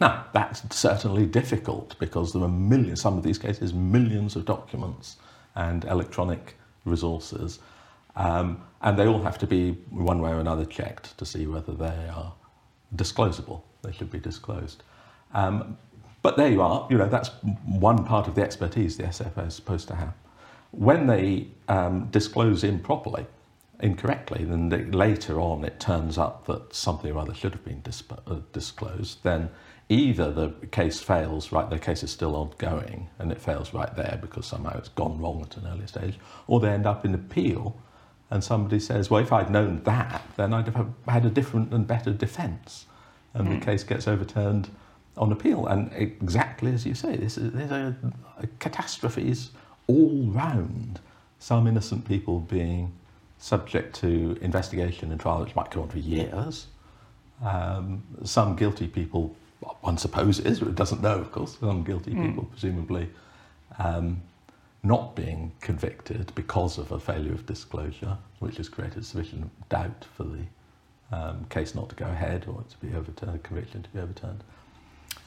now 0.00 0.26
that's 0.32 0.62
certainly 0.74 1.26
difficult 1.26 1.96
because 1.98 2.32
there 2.32 2.42
are 2.42 2.48
millions 2.48 3.00
some 3.00 3.16
of 3.16 3.22
these 3.22 3.38
cases 3.38 3.72
millions 3.72 4.36
of 4.36 4.44
documents 4.44 5.16
and 5.54 5.84
electronic 5.84 6.56
resources 6.84 7.60
um, 8.16 8.62
and 8.82 8.98
they 8.98 9.06
all 9.06 9.22
have 9.22 9.38
to 9.38 9.46
be, 9.46 9.72
one 9.90 10.20
way 10.20 10.30
or 10.30 10.38
another, 10.38 10.64
checked 10.64 11.16
to 11.18 11.24
see 11.24 11.46
whether 11.46 11.72
they 11.72 12.08
are 12.08 12.32
disclosable. 12.94 13.62
They 13.82 13.92
should 13.92 14.10
be 14.10 14.18
disclosed. 14.20 14.82
Um, 15.32 15.78
but 16.22 16.36
there 16.36 16.48
you 16.48 16.62
are. 16.62 16.86
You 16.90 16.98
know, 16.98 17.08
that's 17.08 17.30
one 17.66 18.04
part 18.04 18.28
of 18.28 18.34
the 18.34 18.42
expertise 18.42 18.96
the 18.96 19.04
SFO 19.04 19.48
is 19.48 19.54
supposed 19.54 19.88
to 19.88 19.94
have. 19.94 20.14
When 20.70 21.06
they 21.06 21.48
um, 21.68 22.06
disclose 22.10 22.64
improperly, 22.64 23.26
incorrectly, 23.80 24.44
then 24.44 24.68
they, 24.68 24.84
later 24.84 25.40
on 25.40 25.64
it 25.64 25.80
turns 25.80 26.16
up 26.16 26.46
that 26.46 26.74
something 26.74 27.10
or 27.10 27.18
other 27.18 27.34
should 27.34 27.52
have 27.52 27.64
been 27.64 27.82
uh, 28.26 28.36
disclosed, 28.52 29.22
then 29.22 29.50
either 29.88 30.32
the 30.32 30.50
case 30.68 31.00
fails, 31.00 31.52
right, 31.52 31.68
the 31.68 31.78
case 31.78 32.02
is 32.02 32.10
still 32.10 32.34
ongoing, 32.36 33.08
and 33.18 33.30
it 33.30 33.40
fails 33.40 33.74
right 33.74 33.94
there 33.96 34.18
because 34.20 34.46
somehow 34.46 34.76
it's 34.78 34.88
gone 34.88 35.18
wrong 35.18 35.42
at 35.42 35.56
an 35.56 35.66
earlier 35.66 35.86
stage, 35.86 36.18
or 36.46 36.60
they 36.60 36.68
end 36.68 36.86
up 36.86 37.04
in 37.04 37.14
appeal, 37.14 37.76
and 38.30 38.42
somebody 38.42 38.80
says, 38.80 39.10
well, 39.10 39.22
if 39.22 39.32
I'd 39.32 39.50
known 39.50 39.82
that, 39.84 40.22
then 40.36 40.54
I'd 40.54 40.68
have 40.68 40.88
had 41.06 41.24
a 41.24 41.30
different 41.30 41.72
and 41.72 41.86
better 41.86 42.12
defence. 42.12 42.86
And 43.34 43.46
mm. 43.46 43.50
the 43.50 43.56
hmm. 43.56 43.62
case 43.62 43.84
gets 43.84 44.08
overturned 44.08 44.70
on 45.16 45.30
appeal. 45.30 45.66
And 45.66 45.92
exactly 45.92 46.72
as 46.72 46.86
you 46.86 46.94
say, 46.94 47.16
this 47.16 47.36
is, 47.36 47.52
there's 47.52 47.70
a, 47.70 47.96
a 48.38 48.46
catastrophes 48.58 49.50
all 49.86 50.24
round. 50.26 51.00
Some 51.38 51.66
innocent 51.66 52.06
people 52.06 52.40
being 52.40 52.92
subject 53.38 53.94
to 53.96 54.38
investigation 54.40 55.10
and 55.10 55.20
trial, 55.20 55.42
which 55.42 55.54
might 55.54 55.70
go 55.70 55.82
on 55.82 55.88
for 55.88 55.98
years. 55.98 56.68
Um, 57.44 58.02
some 58.24 58.56
guilty 58.56 58.86
people, 58.86 59.36
one 59.80 59.98
supposes, 59.98 60.62
it 60.62 60.74
doesn't 60.74 61.02
know, 61.02 61.18
of 61.18 61.32
course, 61.32 61.58
some 61.58 61.84
guilty 61.84 62.12
mm. 62.12 62.26
people 62.26 62.44
presumably 62.44 63.08
um, 63.78 64.22
not 64.82 65.16
being 65.16 65.52
convicted 65.60 66.32
because 66.34 66.78
of 66.78 66.92
a 66.92 67.00
failure 67.00 67.32
of 67.32 67.46
disclosure, 67.46 68.18
which 68.38 68.58
has 68.58 68.68
created 68.68 69.04
sufficient 69.04 69.50
doubt 69.68 70.04
for 70.14 70.24
the 70.24 70.44
um, 71.12 71.46
case 71.48 71.74
not 71.74 71.88
to 71.88 71.94
go 71.94 72.06
ahead 72.06 72.46
or 72.46 72.62
to 72.62 72.86
be 72.86 72.94
overturned, 72.94 73.42
conviction 73.42 73.82
to 73.82 73.88
be 73.90 73.98
overturned. 73.98 74.44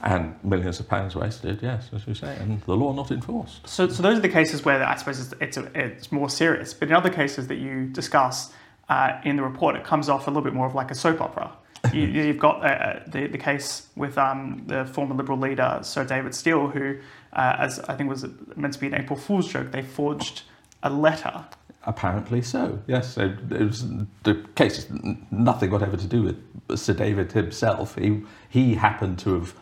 And 0.01 0.36
millions 0.44 0.79
of 0.79 0.88
pounds 0.88 1.15
wasted, 1.15 1.60
yes, 1.63 1.89
as 1.91 2.06
you 2.06 2.13
say, 2.13 2.36
and 2.39 2.62
the 2.62 2.75
law 2.75 2.94
not 2.94 3.10
enforced. 3.10 3.67
So, 3.67 3.88
so 3.88 4.03
those 4.03 4.17
are 4.17 4.22
the 4.22 4.29
cases 4.29 4.63
where 4.63 4.84
I 4.84 4.96
suppose 4.96 5.20
it's, 5.20 5.34
it's, 5.41 5.58
a, 5.58 5.72
it's 5.74 6.12
more 6.12 6.29
serious. 6.29 6.74
But 6.74 6.89
in 6.89 6.94
other 6.94 7.10
cases 7.10 7.48
that 7.48 7.56
you 7.56 7.88
discuss 7.88 8.53
uh, 8.89 9.20
in 9.24 9.38
the 9.38 9.44
report, 9.44 9.75
it 9.75 9.84
comes 9.84 10.08
off 10.08 10.27
a 10.27 10.29
little 10.29 10.44
bit 10.44 10.53
more 10.53 10.67
of 10.67 10.75
like 10.75 10.91
a 10.91 10.96
soap 10.96 11.20
opera. 11.20 11.51
You, 11.93 12.27
have 12.27 12.39
got 12.39 12.65
uh, 12.65 13.00
the, 13.07 13.27
the 13.27 13.38
case 13.38 13.88
with 13.96 14.17
um, 14.17 14.63
the 14.67 14.86
former 14.86 15.15
Liberal 15.15 15.38
leader, 15.38 15.79
Sir 15.84 16.03
David 16.03 16.34
Steel, 16.34 16.67
who, 16.67 16.98
uh, 17.34 17.55
as 17.60 17.79
I 17.81 17.96
think 17.96 18.10
was 18.10 18.25
meant 18.55 18.74
to 18.74 18.79
be 18.79 18.88
an 18.88 18.96
April 18.96 19.17
Fool's 19.17 19.48
joke, 19.48 19.72
they 19.72 19.84
forged 19.84 20.43
a 20.84 20.89
letter. 20.89 21.46
Apparently 21.84 22.41
so, 22.41 22.79
yes. 22.88 23.17
It 23.17 23.50
was, 23.50 23.86
the 24.24 24.46
case 24.55 24.79
is 24.79 24.88
nothing 25.31 25.72
whatever 25.72 25.98
to 25.98 26.07
do 26.07 26.24
with 26.24 26.77
Sir 26.77 26.93
David 26.93 27.31
himself. 27.31 27.96
He, 27.96 28.24
he 28.50 28.75
happened 28.75 29.19
to 29.19 29.36
have 29.36 29.53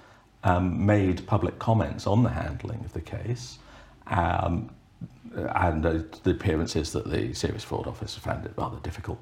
um, 0.44 0.86
made 0.86 1.28
public 1.28 1.60
comments 1.60 2.08
on 2.08 2.24
the 2.24 2.30
handling 2.30 2.80
of 2.86 2.94
the 2.94 3.02
case. 3.02 3.60
Um, 4.08 4.72
and 5.36 5.86
uh, 5.86 6.00
the 6.24 6.32
appearance 6.32 6.76
is 6.76 6.94
that 6.94 7.10
the 7.10 7.34
Serious 7.34 7.64
Fraud 7.64 7.88
Office 7.88 8.16
found 8.16 8.46
it 8.46 8.54
rather 8.56 8.78
difficult. 8.78 9.20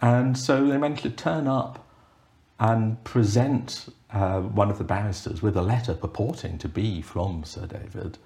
And 0.00 0.36
so 0.36 0.66
they 0.66 0.78
managed 0.78 1.02
to 1.02 1.10
turn 1.10 1.46
up 1.46 1.85
and 2.58 3.02
present 3.04 3.92
uh, 4.10 4.40
one 4.40 4.70
of 4.70 4.78
the 4.78 4.84
barristers 4.84 5.42
with 5.42 5.56
a 5.56 5.62
letter 5.62 5.94
purporting 5.94 6.58
to 6.58 6.68
be 6.68 7.02
from 7.02 7.44
Sir 7.44 7.66
David, 7.66 8.18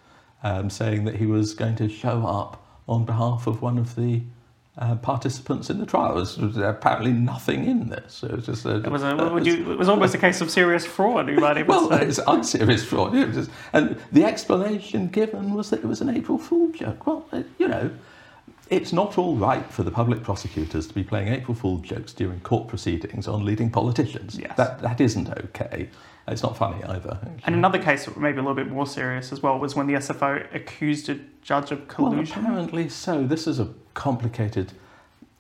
um, 0.43 0.71
saying 0.71 1.05
that 1.05 1.17
he 1.17 1.27
was 1.27 1.55
going 1.55 1.77
to 1.77 1.89
show 1.89 2.27
up 2.27 2.65
on 2.89 3.05
behalf 3.05 3.47
of 3.47 3.63
one 3.63 3.79
of 3.79 3.97
the 3.97 4.23
uh, 4.79 4.95
participants 4.97 5.69
in 5.69 5.79
the 5.79 5.87
trial. 5.87 6.09
There 6.09 6.15
was, 6.15 6.39
was, 6.39 6.57
apparently 6.57 7.13
nothing 7.13 7.67
in 7.67 7.89
this. 7.89 8.23
It 8.23 8.33
was 8.33 8.47
just 8.47 8.65
a, 8.65 8.77
it 8.77 8.91
was, 8.91 9.03
a, 9.03 9.15
would 9.17 9.47
you, 9.47 9.73
it 9.73 9.79
was 9.79 9.89
almost 9.89 10.15
a 10.15 10.19
case 10.19 10.41
of 10.41 10.51
serious 10.51 10.87
fraud. 10.87 11.29
You 11.29 11.37
might 11.37 11.59
even 11.59 11.65
say. 11.65 11.69
well, 11.69 11.91
say. 11.91 12.07
it's 12.07 12.21
unserious 12.27 12.85
fraud. 12.85 13.15
It 13.15 13.33
just, 13.33 13.51
and 13.73 14.01
the 14.13 14.25
explanation 14.25 15.09
given 15.09 15.55
was 15.55 15.71
that 15.71 15.81
it 15.81 15.87
was 15.87 16.01
an 16.01 16.09
April 16.09 16.39
Fool 16.39 16.71
joke. 16.71 17.07
Well, 17.07 17.27
you 17.59 17.69
know, 17.69 17.91
it's 18.71 18.93
not 18.93 19.19
all 19.19 19.35
right 19.35 19.67
for 19.71 19.83
the 19.83 19.91
public 19.91 20.23
prosecutors 20.23 20.87
to 20.87 20.95
be 20.95 21.03
playing 21.03 21.29
April 21.29 21.55
Fool 21.55 21.79
jokes 21.79 22.13
during 22.13 22.39
court 22.41 22.69
proceedings 22.69 23.27
on 23.27 23.45
leading 23.45 23.69
politicians. 23.69 24.39
Yes. 24.39 24.57
That, 24.57 24.81
that 24.81 25.01
isn't 25.01 25.29
okay. 25.29 25.89
It's 26.29 26.45
not 26.45 26.57
funny 26.57 26.83
either. 26.85 27.19
And 27.45 27.57
another 27.57 27.81
case, 27.81 28.09
maybe 28.17 28.39
a 28.39 28.43
little 28.43 28.55
bit 28.55 28.71
more 28.71 28.87
serious 28.87 29.33
as 29.33 29.43
well, 29.43 29.59
was 29.59 29.75
when 29.75 29.89
the 29.89 29.95
SFO 29.95 30.55
accused 30.55 31.09
a 31.09 31.19
judge 31.43 31.73
of 31.73 31.89
collusion. 31.89 32.45
Well, 32.45 32.53
apparently 32.53 32.89
so. 32.89 33.27
This 33.27 33.49
is 33.49 33.59
a 33.59 33.69
complicated 33.95 34.73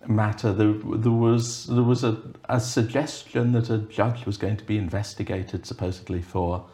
matter. 0.09 0.53
There, 0.53 0.73
there 0.73 1.13
was 1.13 1.67
there 1.67 1.85
was 1.85 2.03
a, 2.03 2.21
a 2.49 2.59
suggestion 2.59 3.53
that 3.53 3.71
a 3.71 3.79
judge 3.79 4.27
was 4.27 4.37
going 4.37 4.57
to 4.57 4.65
be 4.65 4.79
investigated, 4.79 5.65
supposedly 5.65 6.23
for 6.23 6.65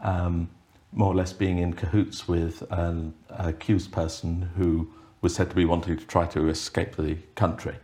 um, 0.00 0.48
more 0.92 1.12
or 1.12 1.14
less 1.14 1.32
being 1.32 1.58
in 1.58 1.74
cahoots 1.74 2.26
with 2.26 2.64
an 2.70 3.14
accused 3.28 3.92
person 3.92 4.50
who 4.56 4.90
was 5.20 5.34
said 5.34 5.50
to 5.50 5.56
be 5.56 5.64
wanting 5.64 5.96
to 5.96 6.04
try 6.06 6.26
to 6.26 6.48
escape 6.48 6.96
the 6.96 7.16
country. 7.34 7.76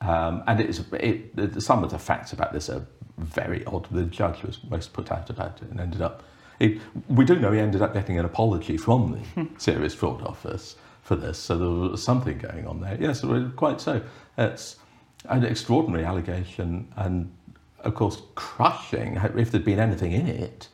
Um, 0.00 0.42
and 0.46 0.60
it 0.60 0.68
is, 0.68 0.84
it, 0.92 1.62
some 1.62 1.84
of 1.84 1.90
the 1.90 1.98
facts 1.98 2.32
about 2.32 2.52
this 2.52 2.68
are 2.68 2.84
very 3.18 3.64
odd. 3.66 3.86
The 3.90 4.04
judge 4.04 4.42
was 4.42 4.58
most 4.68 4.92
put 4.92 5.12
out 5.12 5.30
about 5.30 5.62
it 5.62 5.70
and 5.70 5.80
ended 5.80 6.02
up. 6.02 6.22
It, 6.58 6.80
we 7.08 7.24
do 7.24 7.38
know 7.38 7.52
he 7.52 7.60
ended 7.60 7.82
up 7.82 7.94
getting 7.94 8.18
an 8.18 8.24
apology 8.24 8.76
from 8.76 9.24
the 9.34 9.48
Serious 9.58 9.94
Fraud 9.94 10.22
Office 10.22 10.76
for 11.02 11.16
this, 11.16 11.38
so 11.38 11.56
there 11.56 11.90
was 11.90 12.02
something 12.02 12.38
going 12.38 12.66
on 12.66 12.80
there. 12.80 12.96
Yes, 13.00 13.24
quite 13.56 13.80
so. 13.80 14.02
It's 14.38 14.76
an 15.28 15.44
extraordinary 15.44 16.04
allegation, 16.04 16.92
and 16.96 17.32
of 17.80 17.94
course, 17.94 18.22
crushing. 18.34 19.16
If 19.36 19.50
there'd 19.50 19.64
been 19.64 19.80
anything 19.80 20.12
in 20.12 20.26
it, 20.26 20.68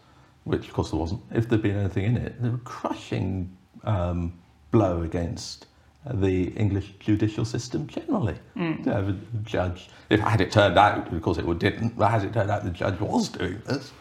which 0.45 0.69
of 0.69 0.73
course 0.73 0.91
there 0.91 1.01
wasn't, 1.01 1.23
if 1.33 1.49
there'd 1.49 1.63
been 1.63 1.77
anything 1.77 2.05
in 2.05 2.17
it, 2.17 2.43
the 2.43 2.59
crushing 2.65 3.57
um, 3.85 4.39
blow 4.71 5.03
against 5.03 5.67
the 6.15 6.49
English 6.51 6.95
judicial 7.01 7.45
system 7.45 7.87
generally. 7.87 8.37
Mm. 8.57 8.85
To 8.85 8.93
have 8.93 9.09
a 9.09 9.17
judge, 9.45 9.91
if 10.11 10.21
had 10.21 10.41
it 10.41 10.51
turned 10.51 10.79
out, 10.79 11.13
of 11.13 11.23
course 11.23 11.39
it 11.39 11.59
didn't, 11.59 11.99
but 11.99 12.13
as 12.13 12.25
it 12.25 12.33
turned 12.33 12.51
out, 12.51 12.65
the 12.65 12.71
judge 12.71 12.99
was 13.01 13.29
doing 13.29 13.61
this. 13.67 13.93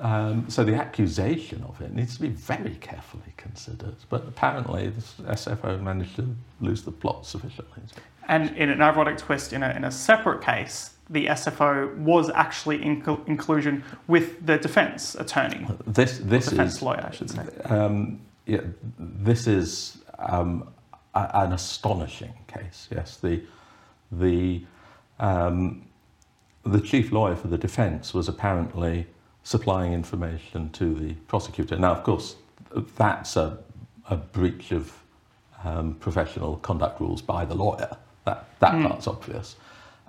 Um, 0.00 0.48
so 0.48 0.62
the 0.62 0.74
accusation 0.74 1.64
of 1.64 1.80
it 1.80 1.92
needs 1.92 2.14
to 2.14 2.22
be 2.22 2.28
very 2.28 2.76
carefully 2.76 3.32
considered. 3.36 3.96
But 4.08 4.28
apparently, 4.28 4.90
the 4.90 5.02
SFO 5.32 5.82
managed 5.82 6.16
to 6.16 6.36
lose 6.60 6.82
the 6.82 6.92
plot 6.92 7.26
sufficiently. 7.26 7.82
And 8.28 8.56
in 8.56 8.70
an 8.70 8.80
ironic 8.80 9.18
twist, 9.18 9.52
in 9.52 9.64
a, 9.64 9.70
in 9.70 9.82
a 9.82 9.90
separate 9.90 10.42
case, 10.42 10.94
the 11.08 11.26
SFO 11.26 11.96
was 11.96 12.30
actually 12.30 12.80
in 12.82 13.02
inclusion 13.26 13.82
with 14.06 14.46
the 14.46 14.58
defence 14.58 15.16
attorney. 15.16 15.66
This, 15.84 16.18
this 16.22 16.46
defence 16.46 16.76
is 16.76 16.82
lawyer, 16.82 17.04
I 17.10 17.12
should 17.12 17.30
say. 17.30 17.44
Um, 17.64 18.20
yeah, 18.50 18.60
this 18.98 19.46
is 19.46 19.98
um, 20.18 20.72
a, 21.14 21.30
an 21.34 21.52
astonishing 21.52 22.34
case. 22.48 22.88
Yes, 22.90 23.16
the 23.16 23.42
the 24.10 24.64
um, 25.20 25.86
the 26.64 26.80
chief 26.80 27.12
lawyer 27.12 27.36
for 27.36 27.46
the 27.46 27.58
defence 27.58 28.12
was 28.12 28.28
apparently 28.28 29.06
supplying 29.44 29.92
information 29.92 30.70
to 30.70 30.94
the 30.94 31.14
prosecutor. 31.28 31.78
Now, 31.78 31.92
of 31.92 32.02
course, 32.02 32.36
that's 32.96 33.36
a, 33.36 33.58
a 34.08 34.16
breach 34.16 34.72
of 34.72 34.92
um, 35.62 35.94
professional 35.94 36.56
conduct 36.56 37.00
rules 37.00 37.22
by 37.22 37.44
the 37.44 37.54
lawyer. 37.54 37.96
That 38.24 38.46
that 38.58 38.74
mm. 38.74 38.88
part's 38.88 39.06
obvious, 39.06 39.56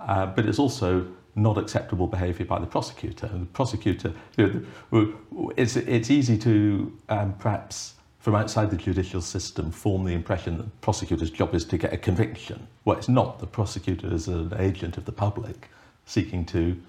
uh, 0.00 0.26
but 0.26 0.46
it's 0.46 0.58
also 0.58 1.06
not 1.36 1.56
acceptable 1.58 2.08
behaviour 2.08 2.44
by 2.44 2.58
the 2.58 2.66
prosecutor. 2.66 3.26
And 3.26 3.42
the 3.42 3.52
prosecutor, 3.52 4.12
you 4.36 4.66
know, 4.90 5.52
it's 5.56 5.76
it's 5.76 6.10
easy 6.10 6.36
to 6.38 6.92
um, 7.08 7.34
perhaps 7.38 7.94
from 8.22 8.36
outside 8.36 8.70
the 8.70 8.76
judicial 8.76 9.20
system 9.20 9.72
form 9.72 10.04
the 10.04 10.14
impression 10.14 10.56
that 10.56 10.62
the 10.62 10.70
prosecutor's 10.80 11.28
job 11.28 11.56
is 11.56 11.64
to 11.64 11.76
get 11.76 11.92
a 11.92 11.96
conviction. 11.96 12.68
Well, 12.84 12.96
it's 12.96 13.08
not. 13.08 13.40
The 13.40 13.48
prosecutor 13.48 14.14
is 14.14 14.28
an 14.28 14.52
agent 14.58 14.96
of 14.96 15.04
the 15.04 15.12
public 15.12 15.68
seeking 16.06 16.44
to 16.46 16.80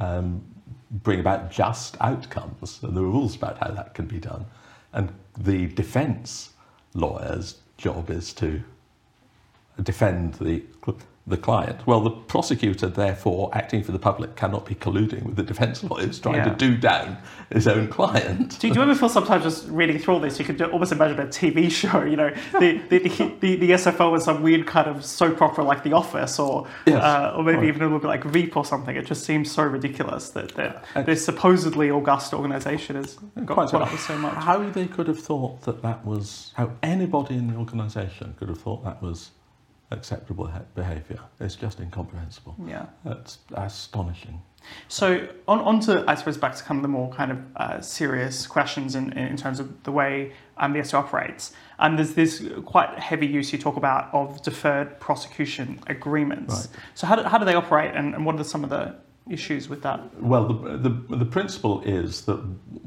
um, 0.00 0.44
bring 0.90 1.18
about 1.18 1.50
just 1.50 1.96
outcomes. 2.02 2.80
And 2.82 2.94
there 2.94 3.02
are 3.02 3.06
rules 3.06 3.34
about 3.34 3.56
how 3.56 3.70
that 3.70 3.94
can 3.94 4.04
be 4.04 4.18
done. 4.18 4.44
And 4.92 5.10
the 5.38 5.68
defence 5.68 6.50
lawyer's 6.92 7.60
job 7.78 8.10
is 8.10 8.34
to 8.34 8.62
defend 9.82 10.34
the 10.34 10.62
the 11.24 11.36
client. 11.36 11.86
Well, 11.86 12.00
the 12.00 12.10
prosecutor, 12.10 12.88
therefore, 12.88 13.50
acting 13.52 13.84
for 13.84 13.92
the 13.92 13.98
public, 13.98 14.34
cannot 14.34 14.66
be 14.66 14.74
colluding 14.74 15.22
with 15.22 15.36
the 15.36 15.44
defence 15.44 15.84
lawyers 15.90 16.18
trying 16.18 16.36
yeah. 16.36 16.44
to 16.46 16.54
do 16.56 16.76
down 16.76 17.16
his 17.50 17.68
own 17.68 17.86
client. 17.88 18.58
Do, 18.58 18.68
do 18.68 18.74
you 18.74 18.82
ever 18.82 18.94
feel 18.94 19.08
sometimes 19.08 19.44
just 19.44 19.68
reading 19.68 19.98
through 19.98 20.14
all 20.14 20.20
this, 20.20 20.40
you 20.40 20.44
could 20.44 20.60
almost 20.62 20.90
imagine 20.90 21.20
a 21.20 21.26
TV 21.26 21.70
show, 21.70 22.02
you 22.02 22.16
know, 22.16 22.30
the, 22.58 22.78
the, 22.88 22.98
the, 22.98 23.34
the, 23.40 23.56
the 23.56 23.70
SFO 23.70 24.16
is 24.16 24.24
some 24.24 24.42
weird 24.42 24.66
kind 24.66 24.88
of 24.88 25.04
soap 25.04 25.40
opera 25.40 25.62
like 25.62 25.84
The 25.84 25.92
Office 25.92 26.40
or, 26.40 26.66
yes. 26.86 27.02
uh, 27.02 27.34
or 27.36 27.44
maybe 27.44 27.58
right. 27.58 27.68
even 27.68 27.82
a 27.82 27.84
little 27.84 28.00
bit 28.00 28.08
like 28.08 28.24
Veep 28.24 28.56
or 28.56 28.64
something. 28.64 28.96
It 28.96 29.06
just 29.06 29.24
seems 29.24 29.50
so 29.50 29.62
ridiculous 29.62 30.30
that, 30.30 30.54
that 30.56 30.84
uh, 30.96 31.02
this 31.02 31.24
supposedly 31.24 31.90
august 31.90 32.34
organisation 32.34 32.96
has 32.96 33.14
got 33.44 33.68
quite 33.68 33.68
so, 33.68 33.96
so 33.96 34.18
much. 34.18 34.34
How 34.34 34.58
they 34.70 34.88
could 34.88 35.06
have 35.06 35.20
thought 35.20 35.62
that 35.62 35.82
that 35.82 36.04
was, 36.04 36.52
how 36.56 36.72
anybody 36.82 37.36
in 37.36 37.46
the 37.46 37.54
organisation 37.54 38.34
could 38.38 38.48
have 38.48 38.58
thought 38.58 38.82
that 38.84 39.00
was 39.00 39.30
acceptable 39.92 40.50
behaviour. 40.74 41.20
It's 41.40 41.54
just 41.54 41.80
incomprehensible. 41.80 42.56
Yeah. 42.66 42.86
It's 43.04 43.38
astonishing. 43.54 44.42
So 44.88 45.28
on, 45.48 45.58
on 45.60 45.80
to, 45.80 46.04
I 46.06 46.14
suppose, 46.14 46.36
back 46.36 46.54
to 46.56 46.62
kind 46.62 46.78
of 46.78 46.82
the 46.82 46.88
more 46.88 47.12
kind 47.12 47.32
of 47.32 47.38
uh, 47.56 47.80
serious 47.80 48.46
questions 48.46 48.94
in, 48.94 49.12
in 49.12 49.36
terms 49.36 49.60
of 49.60 49.82
the 49.82 49.92
way 49.92 50.32
um, 50.56 50.72
the 50.72 50.84
SO 50.84 50.98
operates. 50.98 51.52
And 51.78 51.98
there's 51.98 52.14
this 52.14 52.44
quite 52.64 52.98
heavy 52.98 53.26
use 53.26 53.52
you 53.52 53.58
talk 53.58 53.76
about 53.76 54.12
of 54.14 54.42
deferred 54.42 55.00
prosecution 55.00 55.80
agreements. 55.88 56.54
Right. 56.54 56.80
So 56.94 57.06
how 57.06 57.16
do, 57.16 57.22
how 57.24 57.38
do 57.38 57.44
they 57.44 57.54
operate 57.54 57.94
and, 57.94 58.14
and 58.14 58.24
what 58.24 58.38
are 58.38 58.44
some 58.44 58.62
of 58.62 58.70
the 58.70 58.94
issues 59.28 59.68
with 59.68 59.82
that? 59.82 60.20
Well, 60.20 60.48
the, 60.48 60.76
the, 60.76 61.16
the 61.16 61.24
principle 61.24 61.80
is 61.82 62.22
that 62.22 62.38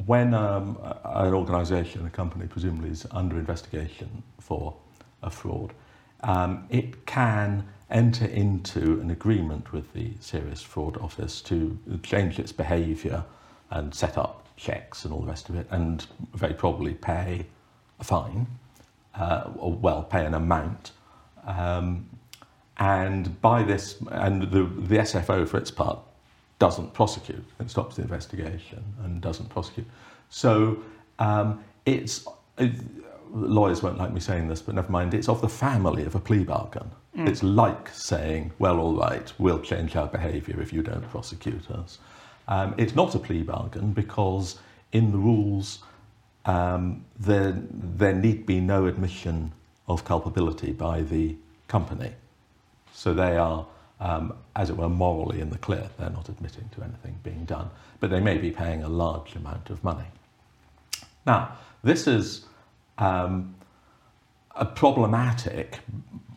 when 0.05 0.33
um, 0.33 0.77
an 1.03 1.33
organisation, 1.33 2.05
a 2.05 2.09
company 2.09 2.47
presumably 2.47 2.89
is 2.89 3.05
under 3.11 3.37
investigation 3.37 4.23
for 4.39 4.75
a 5.23 5.29
fraud, 5.29 5.73
um, 6.25 6.65
it 6.69 7.05
can 7.05 7.65
enter 7.89 8.25
into 8.25 8.99
an 8.99 9.11
agreement 9.11 9.71
with 9.71 9.93
the 9.93 10.11
Serious 10.19 10.61
Fraud 10.61 10.97
Office 10.97 11.39
to 11.43 11.77
change 12.01 12.39
its 12.39 12.51
behaviour 12.51 13.23
and 13.69 13.93
set 13.93 14.17
up 14.17 14.47
checks 14.57 15.05
and 15.05 15.13
all 15.13 15.21
the 15.21 15.27
rest 15.27 15.49
of 15.49 15.55
it, 15.55 15.67
and 15.69 16.07
very 16.33 16.53
probably 16.53 16.93
pay 16.93 17.45
a 17.99 18.03
fine, 18.03 18.47
uh, 19.13 19.51
or 19.55 19.73
well, 19.73 20.03
pay 20.03 20.25
an 20.25 20.33
amount. 20.33 20.91
Um, 21.45 22.09
and 22.77 23.39
by 23.41 23.63
this, 23.63 23.97
and 24.11 24.41
the, 24.43 24.63
the 24.63 24.97
SFO 24.97 25.47
for 25.47 25.57
its 25.57 25.71
part 25.71 25.99
doesn't 26.57 26.93
prosecute, 26.93 27.45
it 27.59 27.69
stops 27.69 27.97
the 27.97 28.01
investigation 28.01 28.83
and 29.03 29.21
doesn't 29.21 29.49
prosecute. 29.49 29.87
So 30.29 30.79
um, 31.19 31.63
it's 31.85 32.25
lawyers 33.35 33.83
won't 33.83 33.97
like 33.97 34.13
me 34.13 34.19
saying 34.19 34.47
this, 34.47 34.61
but 34.61 34.75
never 34.75 34.91
mind, 34.91 35.13
it's 35.13 35.27
of 35.27 35.41
the 35.41 35.49
family 35.49 36.03
of 36.05 36.15
a 36.15 36.19
plea 36.19 36.43
bargain. 36.43 36.89
Mm. 37.15 37.27
It's 37.27 37.43
like 37.43 37.89
saying, 37.89 38.51
well, 38.59 38.79
all 38.79 38.95
right, 38.95 39.31
we'll 39.37 39.59
change 39.59 39.95
our 39.95 40.07
behaviour 40.07 40.61
if 40.61 40.71
you 40.71 40.81
don't 40.81 41.07
prosecute 41.09 41.69
us. 41.69 41.99
Um, 42.47 42.73
it's 42.77 42.95
not 42.95 43.13
a 43.15 43.19
plea 43.19 43.43
bargain 43.43 43.91
because 43.91 44.59
in 44.91 45.11
the 45.11 45.17
rules 45.17 45.79
um, 46.45 47.03
there, 47.19 47.55
there 47.71 48.13
need 48.13 48.45
be 48.45 48.59
no 48.59 48.85
admission 48.85 49.51
of 49.87 50.05
culpability 50.05 50.71
by 50.71 51.01
the 51.01 51.35
company. 51.67 52.11
So 52.93 53.13
they 53.13 53.35
are, 53.35 53.65
um, 53.99 54.33
as 54.55 54.69
it 54.69 54.77
were, 54.77 54.89
morally 54.89 55.41
in 55.41 55.49
the 55.49 55.57
clear. 55.57 55.89
They're 55.97 56.09
not 56.09 56.29
admitting 56.29 56.69
to 56.75 56.83
anything 56.83 57.17
being 57.23 57.45
done, 57.45 57.69
but 57.99 58.09
they 58.09 58.19
may 58.19 58.37
be 58.37 58.51
paying 58.51 58.83
a 58.83 58.89
large 58.89 59.35
amount 59.35 59.69
of 59.69 59.83
money. 59.83 60.05
Now, 61.25 61.57
this 61.83 62.07
is 62.07 62.45
um, 62.97 63.55
a 64.55 64.65
problematic. 64.65 65.79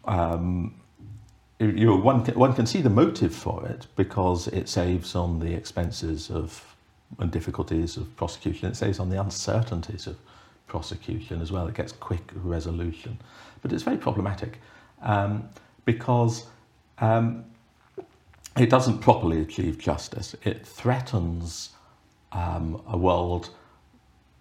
Um, 0.05 0.75
you 1.61 1.87
know, 1.87 1.97
one, 1.97 2.25
can, 2.25 2.39
one 2.39 2.55
can 2.55 2.67
see 2.67 2.81
the 2.81 2.91
motive 2.91 3.35
for 3.35 3.67
it 3.67 3.89
because 3.97 4.47
it 4.49 4.69
saves 4.69 5.17
on 5.17 5.41
the 5.41 5.53
expenses 5.53 6.31
of 6.31 6.65
and 7.19 7.31
difficulties 7.31 7.97
of 7.97 8.15
prosecution. 8.17 8.69
It 8.69 8.77
saves 8.77 8.99
on 8.99 9.09
the 9.09 9.21
uncertainties 9.21 10.07
of 10.07 10.17
prosecution 10.67 11.41
as 11.41 11.51
well. 11.51 11.67
It 11.67 11.75
gets 11.75 11.93
quick 11.93 12.31
resolution. 12.35 13.19
But 13.63 13.73
it's 13.73 13.83
very 13.83 13.97
problematic 13.97 14.61
um, 15.03 15.49
because 15.85 16.47
um, 16.99 17.45
it 18.57 18.69
doesn't 18.69 18.99
properly 18.99 19.41
achieve 19.41 19.79
justice. 19.79 20.37
It 20.45 20.67
threatens 20.67 21.71
um, 22.33 22.83
a 22.87 22.97
world 22.97 23.51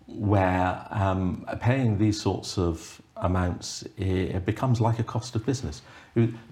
where 0.07 0.87
um, 0.89 1.45
paying 1.59 1.97
these 1.97 2.19
sorts 2.19 2.57
of 2.57 3.01
amounts 3.17 3.83
it 3.97 4.45
becomes 4.45 4.79
like 4.79 4.99
a 4.99 5.03
cost 5.03 5.35
of 5.35 5.45
business. 5.45 5.81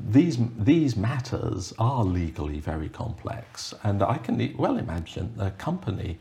These, 0.09 0.37
these 0.59 0.95
matters 0.95 1.73
are 1.79 2.03
legally 2.03 2.59
very 2.59 2.89
complex, 2.89 3.73
and 3.83 4.03
I 4.03 4.17
can 4.17 4.53
well 4.57 4.77
imagine 4.77 5.33
a 5.39 5.49
company, 5.51 6.19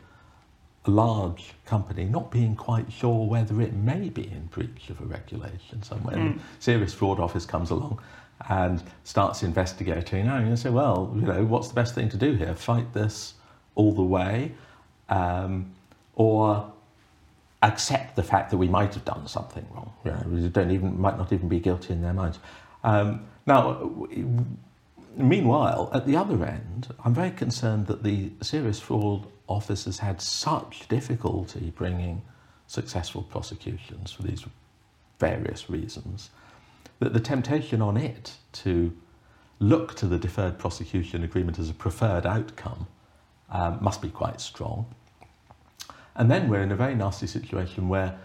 a 0.87 0.91
large 0.91 1.53
company, 1.67 2.05
not 2.05 2.31
being 2.31 2.57
quite 2.57 2.91
sure 2.91 3.27
whether 3.27 3.61
it 3.61 3.75
may 3.75 4.09
be 4.09 4.27
in 4.27 4.47
breach 4.47 4.89
of 4.89 5.01
a 5.01 5.05
regulation 5.05 5.83
somewhere. 5.83 6.17
Mm. 6.17 6.39
Serious 6.59 6.95
Fraud 6.95 7.21
Office 7.21 7.45
comes 7.45 7.71
along 7.71 8.01
and 8.49 8.83
starts 9.05 9.43
investigating. 9.43 10.27
And 10.27 10.49
you 10.49 10.57
say, 10.57 10.71
well, 10.71 11.13
you 11.15 11.23
know, 11.23 11.45
what's 11.45 11.69
the 11.69 11.75
best 11.75 11.95
thing 11.95 12.09
to 12.11 12.17
do 12.17 12.35
here? 12.35 12.55
Fight 12.55 12.93
this 12.95 13.35
all 13.75 13.93
the 13.93 14.03
way, 14.03 14.53
um, 15.09 15.73
or 16.15 16.73
accept 17.65 18.15
the 18.15 18.23
fact 18.23 18.51
that 18.51 18.59
we 18.59 18.69
might 18.69 18.95
have 18.95 19.05
done 19.05 19.27
something 19.27 19.67
wrong. 19.73 19.93
Know, 20.05 20.23
we 20.27 20.49
don't 20.49 20.71
even 20.71 21.01
might 21.01 21.17
not 21.17 21.33
even 21.33 21.49
be 21.49 21.61
guilty 21.61 21.93
in 21.93 22.03
their 22.03 22.13
minds. 22.13 22.39
Um, 22.83 23.27
now, 23.47 23.91
meanwhile, 25.17 25.91
at 25.93 26.07
the 26.07 26.17
other 26.17 26.45
end, 26.45 26.95
I'm 27.05 27.15
very 27.15 27.31
concerned 27.31 27.87
that 27.87 28.03
the 28.03 28.31
serious 28.43 28.81
fraud 28.81 29.27
office 29.49 29.87
has 29.87 29.99
had 29.99 30.21
such 30.21 30.89
difficulty 30.89 31.73
bringing 31.75 32.23
successful 32.67 33.23
prosecutions 33.23 34.13
for 34.13 34.23
these 34.23 34.45
various 35.19 35.71
reasons 35.71 36.31
that 36.99 37.13
the 37.13 37.21
temptation 37.21 37.83
on 37.83 37.97
it 37.97 38.35
to 38.53 38.93
look 39.59 39.95
to 39.95 40.07
the 40.07 40.19
deferred 40.19 40.59
prosecution 40.59 41.23
agreement 41.25 41.59
as 41.59 41.71
a 41.71 41.75
preferred 41.75 42.27
outcome 42.27 42.87
um, 43.51 43.79
must 43.81 44.03
be 44.03 44.09
quite 44.09 44.41
strong. 44.41 44.87
And 46.17 46.31
then 46.31 46.49
we're 46.49 46.63
in 46.63 46.73
a 46.73 46.77
very 46.77 46.95
nasty 46.95 47.27
situation 47.27 47.89
where 47.89 48.19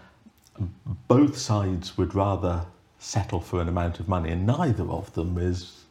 both 1.08 1.36
sides 1.36 1.96
would 1.98 2.14
rather 2.14 2.66
settle 2.98 3.40
for 3.40 3.60
an 3.60 3.68
amount 3.68 3.98
of 3.98 4.08
money, 4.08 4.30
and 4.30 4.46
neither 4.46 4.84
of 4.90 5.12
them 5.14 5.38
is 5.38 5.84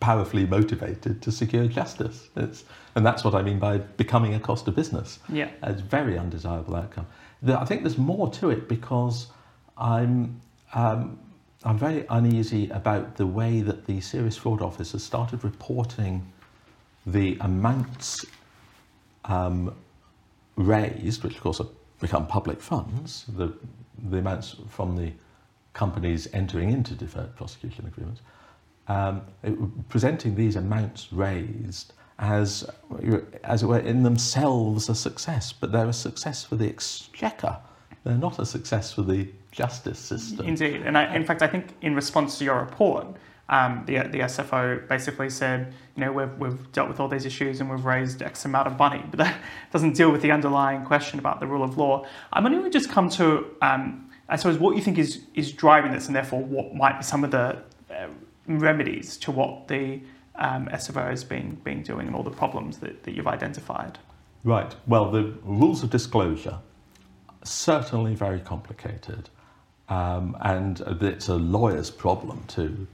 powerfully 0.00 0.46
motivated 0.46 1.22
to 1.22 1.30
secure 1.30 1.66
justice. 1.66 2.28
It's, 2.36 2.64
and 2.94 3.04
that's 3.06 3.22
what 3.24 3.34
I 3.34 3.42
mean 3.42 3.58
by 3.58 3.78
becoming 3.78 4.34
a 4.34 4.40
cost 4.40 4.66
of 4.68 4.74
business. 4.74 5.18
Yeah. 5.28 5.50
It's 5.62 5.80
a 5.80 5.84
very 5.84 6.18
undesirable 6.18 6.76
outcome. 6.76 7.06
I 7.46 7.64
think 7.64 7.82
there's 7.82 7.98
more 7.98 8.30
to 8.32 8.50
it 8.50 8.68
because 8.68 9.28
I'm, 9.76 10.40
um, 10.74 11.18
I'm 11.64 11.78
very 11.78 12.04
uneasy 12.08 12.68
about 12.70 13.16
the 13.16 13.26
way 13.26 13.60
that 13.60 13.86
the 13.86 14.00
Serious 14.00 14.36
Fraud 14.36 14.62
Office 14.62 14.92
has 14.92 15.04
started 15.04 15.44
reporting 15.44 16.26
the 17.06 17.36
amounts 17.40 18.24
um, 19.24 19.74
raised, 20.56 21.24
which 21.24 21.36
of 21.36 21.42
course 21.42 21.58
have 21.58 21.68
become 22.00 22.26
public 22.26 22.60
funds, 22.60 23.24
the, 23.36 23.52
the 24.10 24.18
amounts 24.18 24.56
from 24.68 24.96
the 24.96 25.12
companies 25.72 26.28
entering 26.32 26.70
into 26.70 26.94
deferred 26.94 27.34
prosecution 27.36 27.86
agreements, 27.86 28.20
um, 28.88 29.22
it, 29.42 29.88
presenting 29.88 30.34
these 30.34 30.56
amounts 30.56 31.12
raised 31.12 31.92
as, 32.18 32.68
as 33.44 33.62
it 33.62 33.66
were, 33.66 33.78
in 33.78 34.02
themselves 34.02 34.88
a 34.88 34.94
success, 34.94 35.52
but 35.52 35.72
they're 35.72 35.88
a 35.88 35.92
success 35.92 36.44
for 36.44 36.56
the 36.56 36.68
exchequer. 36.68 37.58
They're 38.04 38.14
not 38.14 38.38
a 38.38 38.46
success 38.46 38.92
for 38.92 39.02
the 39.02 39.28
justice 39.52 39.98
system. 39.98 40.46
Indeed, 40.46 40.82
and 40.82 40.98
I, 40.98 41.14
in 41.14 41.24
fact, 41.24 41.42
I 41.42 41.46
think 41.46 41.74
in 41.82 41.94
response 41.94 42.38
to 42.38 42.44
your 42.44 42.58
report, 42.58 43.06
um, 43.52 43.82
the, 43.84 43.98
the 43.98 44.20
SFO 44.20 44.88
basically 44.88 45.28
said, 45.28 45.74
you 45.94 46.02
know, 46.02 46.10
we've, 46.10 46.32
we've 46.38 46.72
dealt 46.72 46.88
with 46.88 46.98
all 46.98 47.06
these 47.06 47.26
issues 47.26 47.60
and 47.60 47.70
we've 47.70 47.84
raised 47.84 48.22
X 48.22 48.46
amount 48.46 48.66
of 48.66 48.78
money, 48.78 49.04
but 49.10 49.18
that 49.18 49.36
doesn't 49.72 49.94
deal 49.94 50.10
with 50.10 50.22
the 50.22 50.30
underlying 50.30 50.86
question 50.86 51.18
about 51.18 51.38
the 51.38 51.46
rule 51.46 51.62
of 51.62 51.76
law. 51.76 52.06
I'm 52.32 52.44
going 52.44 52.64
to 52.64 52.70
just 52.70 52.90
come 52.90 53.10
to, 53.10 53.46
um, 53.60 54.10
I 54.30 54.36
suppose, 54.36 54.58
what 54.58 54.74
you 54.74 54.80
think 54.80 54.96
is, 54.96 55.20
is 55.34 55.52
driving 55.52 55.92
this 55.92 56.06
and 56.06 56.16
therefore 56.16 56.42
what 56.42 56.74
might 56.74 56.96
be 56.96 57.04
some 57.04 57.24
of 57.24 57.30
the 57.30 57.58
uh, 57.90 58.06
remedies 58.46 59.18
to 59.18 59.30
what 59.30 59.68
the 59.68 60.00
um, 60.36 60.66
SFO 60.68 61.10
has 61.10 61.22
been, 61.22 61.56
been 61.56 61.82
doing 61.82 62.06
and 62.06 62.16
all 62.16 62.22
the 62.22 62.30
problems 62.30 62.78
that, 62.78 63.02
that 63.02 63.14
you've 63.14 63.26
identified. 63.26 63.98
Right. 64.44 64.74
Well, 64.86 65.10
the 65.10 65.34
rules 65.44 65.82
of 65.82 65.90
disclosure 65.90 66.58
certainly 67.44 68.14
very 68.14 68.40
complicated. 68.40 69.28
Um, 69.90 70.38
and 70.40 70.80
it's 71.02 71.28
a 71.28 71.34
lawyer's 71.34 71.90
problem 71.90 72.44
to 72.48 72.86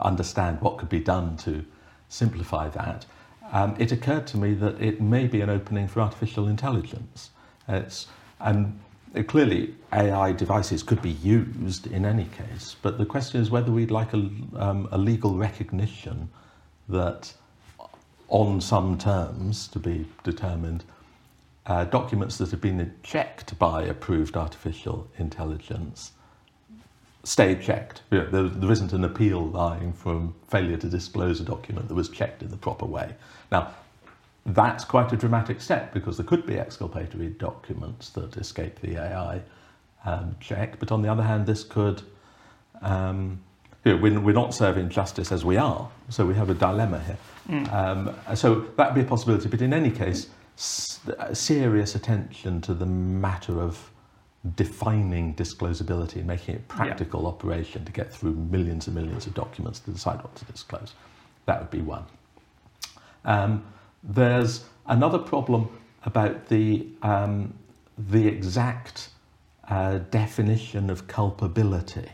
understand 0.00 0.60
what 0.60 0.78
could 0.78 0.88
be 0.88 1.00
done 1.00 1.36
to 1.38 1.64
simplify 2.08 2.68
that, 2.68 3.06
um, 3.52 3.74
it 3.78 3.92
occurred 3.92 4.26
to 4.28 4.36
me 4.36 4.54
that 4.54 4.80
it 4.80 5.00
may 5.00 5.26
be 5.26 5.40
an 5.40 5.50
opening 5.50 5.88
for 5.88 6.00
artificial 6.00 6.46
intelligence. 6.46 7.30
It's, 7.68 8.06
and 8.38 8.78
it, 9.14 9.26
clearly, 9.26 9.74
AI 9.92 10.32
devices 10.32 10.82
could 10.82 11.02
be 11.02 11.10
used 11.10 11.86
in 11.88 12.04
any 12.04 12.26
case, 12.26 12.76
but 12.80 12.98
the 12.98 13.06
question 13.06 13.40
is 13.40 13.50
whether 13.50 13.72
we'd 13.72 13.90
like 13.90 14.12
a, 14.12 14.30
um, 14.56 14.88
a 14.92 14.98
legal 14.98 15.36
recognition 15.36 16.28
that, 16.88 17.32
on 18.28 18.60
some 18.60 18.96
terms 18.96 19.66
to 19.68 19.78
be 19.80 20.06
determined, 20.22 20.84
uh, 21.66 21.84
documents 21.84 22.38
that 22.38 22.50
have 22.50 22.60
been 22.60 22.92
checked 23.02 23.58
by 23.58 23.82
approved 23.82 24.36
artificial 24.36 25.08
intelligence 25.18 26.12
stay 27.24 27.54
checked. 27.54 28.02
Know, 28.10 28.26
there, 28.26 28.44
there 28.44 28.72
isn't 28.72 28.92
an 28.92 29.04
appeal 29.04 29.46
lying 29.46 29.92
from 29.92 30.34
failure 30.48 30.76
to 30.78 30.88
disclose 30.88 31.40
a 31.40 31.44
document 31.44 31.88
that 31.88 31.94
was 31.94 32.08
checked 32.08 32.42
in 32.42 32.50
the 32.50 32.56
proper 32.56 32.86
way. 32.86 33.14
Now, 33.52 33.74
that's 34.46 34.84
quite 34.84 35.12
a 35.12 35.16
dramatic 35.16 35.60
step 35.60 35.92
because 35.92 36.16
there 36.16 36.26
could 36.26 36.46
be 36.46 36.58
exculpatory 36.58 37.28
documents 37.28 38.10
that 38.10 38.36
escape 38.36 38.80
the 38.80 38.96
AI 38.96 39.42
um, 40.04 40.34
check, 40.40 40.78
but 40.78 40.90
on 40.90 41.02
the 41.02 41.08
other 41.10 41.22
hand, 41.22 41.46
this 41.46 41.62
could. 41.62 42.02
Um, 42.80 43.40
you 43.84 43.94
know, 43.94 44.02
we're, 44.02 44.20
we're 44.20 44.34
not 44.34 44.52
serving 44.54 44.90
justice 44.90 45.32
as 45.32 45.44
we 45.44 45.56
are, 45.56 45.88
so 46.10 46.26
we 46.26 46.34
have 46.34 46.50
a 46.50 46.54
dilemma 46.54 47.00
here. 47.00 47.18
Mm. 47.48 47.72
Um, 47.72 48.36
so 48.36 48.66
that 48.76 48.88
would 48.88 48.94
be 48.94 49.00
a 49.00 49.04
possibility, 49.04 49.48
but 49.48 49.62
in 49.62 49.72
any 49.72 49.90
case, 49.90 50.28
s- 50.56 51.00
serious 51.32 51.94
attention 51.94 52.60
to 52.62 52.74
the 52.74 52.84
matter 52.84 53.60
of 53.60 53.90
defining 54.56 55.34
disclosability 55.34 56.16
and 56.16 56.26
making 56.26 56.54
it 56.54 56.68
practical 56.68 57.22
yeah. 57.22 57.28
operation 57.28 57.84
to 57.84 57.92
get 57.92 58.12
through 58.12 58.32
millions 58.32 58.86
and 58.86 58.96
millions 58.96 59.26
of 59.26 59.34
documents 59.34 59.80
to 59.80 59.90
decide 59.90 60.22
what 60.22 60.34
to 60.36 60.44
disclose. 60.46 60.94
That 61.46 61.60
would 61.60 61.70
be 61.70 61.82
one. 61.82 62.04
Um, 63.24 63.64
there's 64.02 64.64
another 64.86 65.18
problem 65.18 65.68
about 66.04 66.48
the, 66.48 66.86
um, 67.02 67.52
the 67.98 68.26
exact 68.26 69.10
uh, 69.68 69.98
definition 70.10 70.88
of 70.88 71.06
culpability 71.06 72.08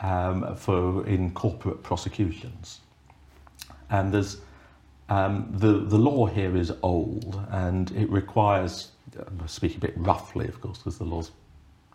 um, 0.00 0.56
for 0.56 1.06
in 1.06 1.30
corporate 1.32 1.82
prosecutions. 1.82 2.80
And 3.90 4.12
there's 4.12 4.38
um, 5.08 5.48
the, 5.52 5.80
the 5.80 5.98
law 5.98 6.26
here 6.26 6.56
is 6.56 6.72
old 6.82 7.40
and 7.50 7.90
it 7.90 8.08
requires 8.10 8.92
I 9.18 9.46
speak 9.46 9.76
a 9.76 9.80
bit 9.80 9.94
roughly, 9.96 10.48
of 10.48 10.60
course, 10.60 10.78
because 10.78 10.98
the 10.98 11.04
law's 11.04 11.30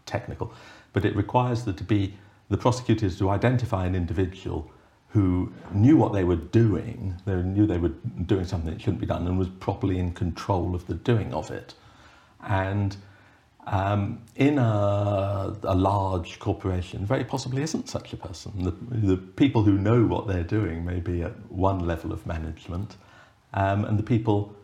technical, 0.05 0.53
but 0.93 1.05
it 1.05 1.15
requires 1.15 1.65
there 1.65 1.73
to 1.73 1.83
be 1.83 2.13
the 2.49 2.57
prosecutors 2.57 3.17
to 3.19 3.29
identify 3.29 3.85
an 3.85 3.95
individual 3.95 4.71
who 5.09 5.51
knew 5.71 5.97
what 5.97 6.13
they 6.13 6.23
were 6.23 6.35
doing, 6.35 7.15
they 7.25 7.35
knew 7.35 7.65
they 7.65 7.77
were 7.77 7.93
doing 8.25 8.45
something 8.45 8.71
that 8.71 8.81
shouldn't 8.81 8.99
be 8.99 9.07
done, 9.07 9.25
and 9.27 9.37
was 9.39 9.49
properly 9.49 9.97
in 9.99 10.11
control 10.13 10.75
of 10.75 10.85
the 10.87 10.93
doing 10.93 11.33
of 11.33 11.51
it. 11.51 11.73
And 12.43 12.97
Um, 13.69 14.19
in 14.35 14.59
a, 14.59 15.53
a, 15.63 15.75
large 15.75 16.39
corporation, 16.39 17.05
very 17.05 17.25
possibly 17.25 17.61
isn't 17.63 17.89
such 17.89 18.13
a 18.13 18.17
person. 18.17 18.51
The, 18.63 18.73
the, 19.07 19.17
people 19.17 19.63
who 19.63 19.77
know 19.77 20.05
what 20.05 20.25
they're 20.25 20.49
doing 20.59 20.85
may 20.85 21.01
be 21.01 21.21
at 21.21 21.33
one 21.51 21.79
level 21.85 22.13
of 22.13 22.25
management, 22.25 22.95
um, 23.53 23.83
and 23.83 23.99
the 23.99 24.03
people 24.03 24.55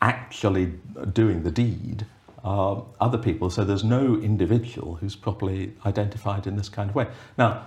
actually 0.00 0.74
doing 1.12 1.42
the 1.42 1.50
deed 1.50 2.06
are 2.44 2.84
other 3.00 3.18
people. 3.18 3.50
So 3.50 3.64
there's 3.64 3.84
no 3.84 4.16
individual 4.16 4.96
who's 4.96 5.16
properly 5.16 5.72
identified 5.84 6.46
in 6.46 6.56
this 6.56 6.68
kind 6.68 6.90
of 6.90 6.96
way. 6.96 7.08
Now, 7.36 7.66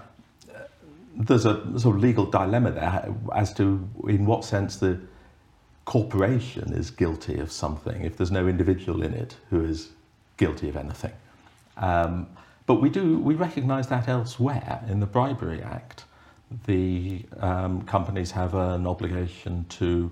there's 1.15 1.45
a 1.45 1.79
sort 1.79 1.97
of 1.97 2.01
legal 2.01 2.25
dilemma 2.25 2.71
there 2.71 3.13
as 3.35 3.53
to 3.55 3.87
in 4.07 4.25
what 4.25 4.45
sense 4.45 4.77
the 4.77 4.99
corporation 5.83 6.71
is 6.71 6.91
guilty 6.91 7.39
of 7.39 7.51
something 7.51 8.03
if 8.03 8.15
there's 8.15 8.31
no 8.31 8.47
individual 8.47 9.01
in 9.01 9.13
it 9.13 9.35
who 9.49 9.63
is 9.63 9.89
guilty 10.37 10.69
of 10.69 10.77
anything. 10.77 11.11
Um, 11.77 12.27
but 12.65 12.75
we 12.75 12.89
do 12.89 13.19
we 13.19 13.33
recognise 13.33 13.87
that 13.87 14.07
elsewhere 14.07 14.83
in 14.87 14.99
the 14.99 15.07
Bribery 15.07 15.61
Act. 15.61 16.05
The 16.65 17.25
um, 17.39 17.81
companies 17.83 18.31
have 18.31 18.53
an 18.53 18.87
obligation 18.87 19.65
to 19.69 20.11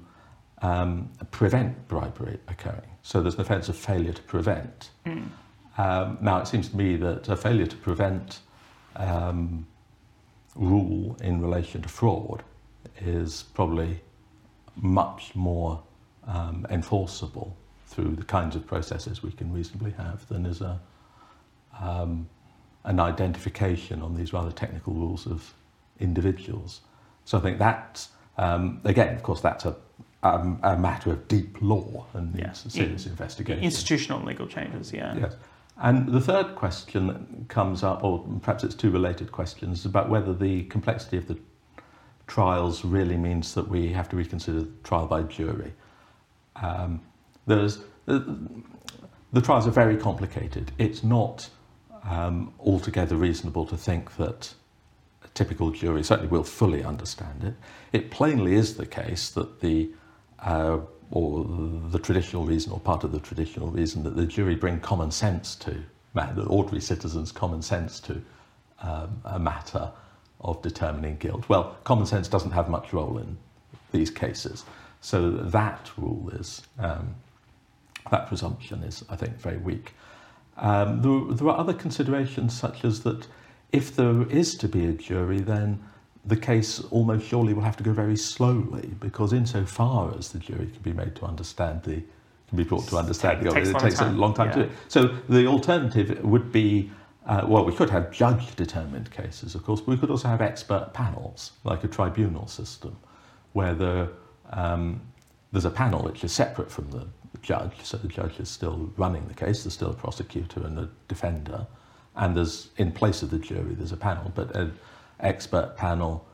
um, 0.61 1.09
prevent 1.31 1.87
bribery 1.87 2.39
occurring. 2.47 2.89
So 3.03 3.21
there's 3.21 3.35
an 3.35 3.41
offence 3.41 3.69
of 3.69 3.75
failure 3.75 4.13
to 4.13 4.21
prevent. 4.23 4.89
Mm. 5.05 5.29
Um, 5.77 6.17
now 6.21 6.39
it 6.39 6.47
seems 6.47 6.69
to 6.69 6.77
me 6.77 6.95
that 6.97 7.29
a 7.29 7.35
failure 7.35 7.67
to 7.67 7.75
prevent 7.77 8.39
um, 8.95 9.67
rule 10.55 11.15
in 11.21 11.41
relation 11.41 11.81
to 11.83 11.89
fraud 11.89 12.43
is 12.99 13.43
probably 13.53 13.99
much 14.75 15.35
more 15.35 15.81
um, 16.25 16.65
enforceable 16.69 17.55
through 17.85 18.15
the 18.15 18.23
kinds 18.23 18.55
of 18.55 18.65
processes 18.65 19.23
we 19.23 19.31
can 19.31 19.51
reasonably 19.53 19.91
have 19.91 20.27
than 20.27 20.45
is 20.45 20.61
a, 20.61 20.79
um, 21.79 22.27
an 22.83 22.99
identification 22.99 24.01
on 24.01 24.15
these 24.15 24.33
rather 24.33 24.51
technical 24.51 24.93
rules 24.93 25.25
of 25.27 25.53
individuals. 25.99 26.81
So 27.25 27.37
I 27.37 27.41
think 27.41 27.59
that, 27.59 28.07
um, 28.37 28.81
again, 28.83 29.15
of 29.15 29.23
course, 29.23 29.41
that's 29.41 29.65
a, 29.65 29.75
a, 30.23 30.57
a, 30.63 30.77
matter 30.77 31.11
of 31.11 31.27
deep 31.27 31.57
law 31.61 32.05
and 32.13 32.33
needs 32.33 32.63
yeah. 32.65 32.71
serious 32.71 33.05
In, 33.05 33.11
investigation. 33.11 33.63
Institutional 33.63 34.23
legal 34.23 34.47
changes, 34.47 34.91
yeah. 34.91 35.15
Yes. 35.17 35.35
And 35.79 36.11
the 36.11 36.21
third 36.21 36.55
question 36.55 37.07
that 37.07 37.49
comes 37.49 37.83
up, 37.83 38.03
or 38.03 38.25
perhaps 38.41 38.63
it's 38.63 38.73
two 38.73 38.89
related 38.89 39.31
questions, 39.31 39.85
about 39.85 40.09
whether 40.09 40.33
the 40.33 40.63
complexity 40.63 41.17
of 41.17 41.27
the 41.27 41.37
trials 42.25 42.83
really 42.83 43.15
means 43.15 43.53
that 43.53 43.67
we 43.67 43.89
have 43.93 44.09
to 44.09 44.15
reconsider 44.15 44.65
trial 44.83 45.05
by 45.05 45.21
jury. 45.23 45.73
Um, 46.55 47.01
there's, 47.45 47.79
uh, 48.07 48.19
the 49.31 49.41
trials 49.41 49.67
are 49.67 49.71
very 49.71 49.97
complicated. 49.97 50.71
It's 50.79 51.03
not 51.03 51.49
um, 52.03 52.53
altogether 52.59 53.15
reasonable 53.15 53.65
to 53.67 53.77
think 53.77 54.17
that 54.17 54.53
a 55.23 55.27
typical 55.29 55.69
jury 55.69 56.03
certainly 56.03 56.29
will 56.29 56.43
fully 56.43 56.83
understand 56.83 57.43
it. 57.43 57.53
It 57.93 58.09
plainly 58.09 58.55
is 58.55 58.77
the 58.77 58.85
case 58.85 59.29
that 59.31 59.61
the 59.61 59.91
uh, 60.39 60.79
or 61.11 61.45
the 61.89 61.99
traditional 61.99 62.45
reason, 62.45 62.71
or 62.71 62.79
part 62.79 63.03
of 63.03 63.11
the 63.11 63.19
traditional 63.19 63.69
reason, 63.69 64.03
that 64.03 64.15
the 64.15 64.25
jury 64.25 64.55
bring 64.55 64.79
common 64.79 65.11
sense 65.11 65.55
to 65.55 65.83
the 66.13 66.43
ordinary 66.47 66.81
citizens' 66.81 67.31
common 67.31 67.61
sense 67.61 67.99
to 67.99 68.21
um, 68.81 69.21
a 69.25 69.39
matter 69.39 69.91
of 70.41 70.61
determining 70.61 71.15
guilt. 71.17 71.47
Well, 71.47 71.77
common 71.83 72.05
sense 72.05 72.27
doesn't 72.27 72.51
have 72.51 72.69
much 72.69 72.91
role 72.91 73.17
in 73.17 73.37
these 73.91 74.09
cases, 74.09 74.65
so 75.01 75.31
that 75.31 75.91
rule 75.97 76.29
is 76.33 76.63
um, 76.79 77.15
that 78.11 78.27
presumption 78.27 78.83
is, 78.83 79.03
I 79.09 79.15
think, 79.15 79.37
very 79.37 79.57
weak. 79.57 79.93
Um, 80.57 81.01
there, 81.01 81.35
there 81.35 81.47
are 81.49 81.57
other 81.57 81.73
considerations 81.73 82.57
such 82.57 82.83
as 82.83 83.03
that 83.03 83.27
if 83.71 83.95
there 83.95 84.23
is 84.29 84.55
to 84.55 84.67
be 84.67 84.85
a 84.85 84.93
jury, 84.93 85.39
then 85.39 85.83
the 86.27 86.35
case 86.35 86.81
almost 86.91 87.25
surely 87.25 87.53
will 87.53 87.63
have 87.63 87.77
to 87.77 87.83
go 87.83 87.93
very 87.93 88.17
slowly 88.17 88.91
because 88.99 89.33
insofar 89.33 90.13
as 90.17 90.29
the 90.29 90.39
jury 90.39 90.67
can 90.67 90.81
be 90.83 90.93
made 90.93 91.15
to 91.15 91.25
understand 91.25 91.81
the 91.83 92.03
can 92.49 92.57
be 92.57 92.63
brought 92.63 92.87
to 92.87 92.97
understand 92.97 93.43
the 93.43 93.57
it 93.57 93.79
takes 93.79 93.99
a 93.99 94.09
long 94.11 94.33
time 94.33 94.47
yeah. 94.47 94.53
to 94.53 94.63
do 94.63 94.65
it. 94.69 94.71
So 94.87 95.03
the 95.27 95.47
alternative 95.47 96.23
would 96.23 96.51
be 96.51 96.89
uh, 97.27 97.45
well, 97.45 97.65
we 97.65 97.73
could 97.73 97.89
have 97.89 98.09
judge 98.09 98.55
determined 98.55 99.11
cases, 99.11 99.53
of 99.53 99.63
course, 99.63 99.81
but 99.81 99.89
we 99.89 99.97
could 99.97 100.09
also 100.09 100.29
have 100.29 100.41
expert 100.41 100.91
panels, 100.93 101.51
like 101.65 101.83
a 101.83 101.87
tribunal 101.87 102.47
system, 102.47 102.95
where 103.51 103.75
the, 103.75 104.09
um, 104.51 105.01
there's 105.51 105.65
a 105.65 105.69
panel 105.69 106.01
which 106.03 106.23
is 106.23 106.31
separate 106.31 106.71
from 106.71 106.89
the 106.89 107.05
judge, 107.41 107.73
so 107.83 107.97
the 107.97 108.07
judge 108.07 108.39
is 108.39 108.49
still 108.49 108.89
running 108.95 109.27
the 109.27 109.33
case, 109.33 109.63
there's 109.63 109.73
still 109.73 109.91
a 109.91 109.93
prosecutor 109.93 110.61
and 110.65 110.79
a 110.79 110.89
defender, 111.09 111.67
and 112.15 112.35
there's, 112.35 112.69
in 112.77 112.93
place 112.93 113.21
of 113.21 113.29
the 113.29 113.39
jury, 113.39 113.75
there's 113.75 113.91
a 113.91 113.97
panel, 113.97 114.31
but 114.33 114.55
an 114.55 114.77
expert 115.19 115.75
panel 115.77 116.27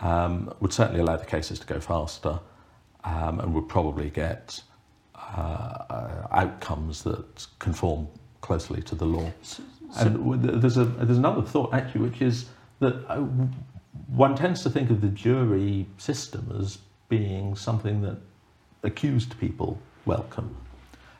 um, 0.00 0.52
would 0.60 0.72
certainly 0.72 1.00
allow 1.00 1.16
the 1.16 1.24
cases 1.24 1.58
to 1.58 1.66
go 1.66 1.80
faster 1.80 2.40
um, 3.04 3.40
and 3.40 3.54
would 3.54 3.68
probably 3.68 4.10
get 4.10 4.60
uh, 5.14 6.26
outcomes 6.30 7.02
that 7.02 7.46
conform 7.58 8.08
closely 8.40 8.82
to 8.82 8.94
the 8.94 9.04
law. 9.04 9.32
So, 9.42 9.62
and 9.98 10.42
there's 10.42 10.76
a 10.76 10.84
there's 10.84 11.18
another 11.18 11.42
thought 11.42 11.72
actually, 11.72 12.02
which 12.02 12.20
is 12.20 12.46
that 12.80 13.04
uh, 13.08 13.20
one 14.08 14.34
tends 14.34 14.62
to 14.64 14.70
think 14.70 14.90
of 14.90 15.00
the 15.00 15.08
jury 15.08 15.86
system 15.98 16.54
as 16.60 16.78
being 17.08 17.54
something 17.54 18.02
that 18.02 18.18
accused 18.82 19.38
people 19.38 19.78
welcome, 20.04 20.54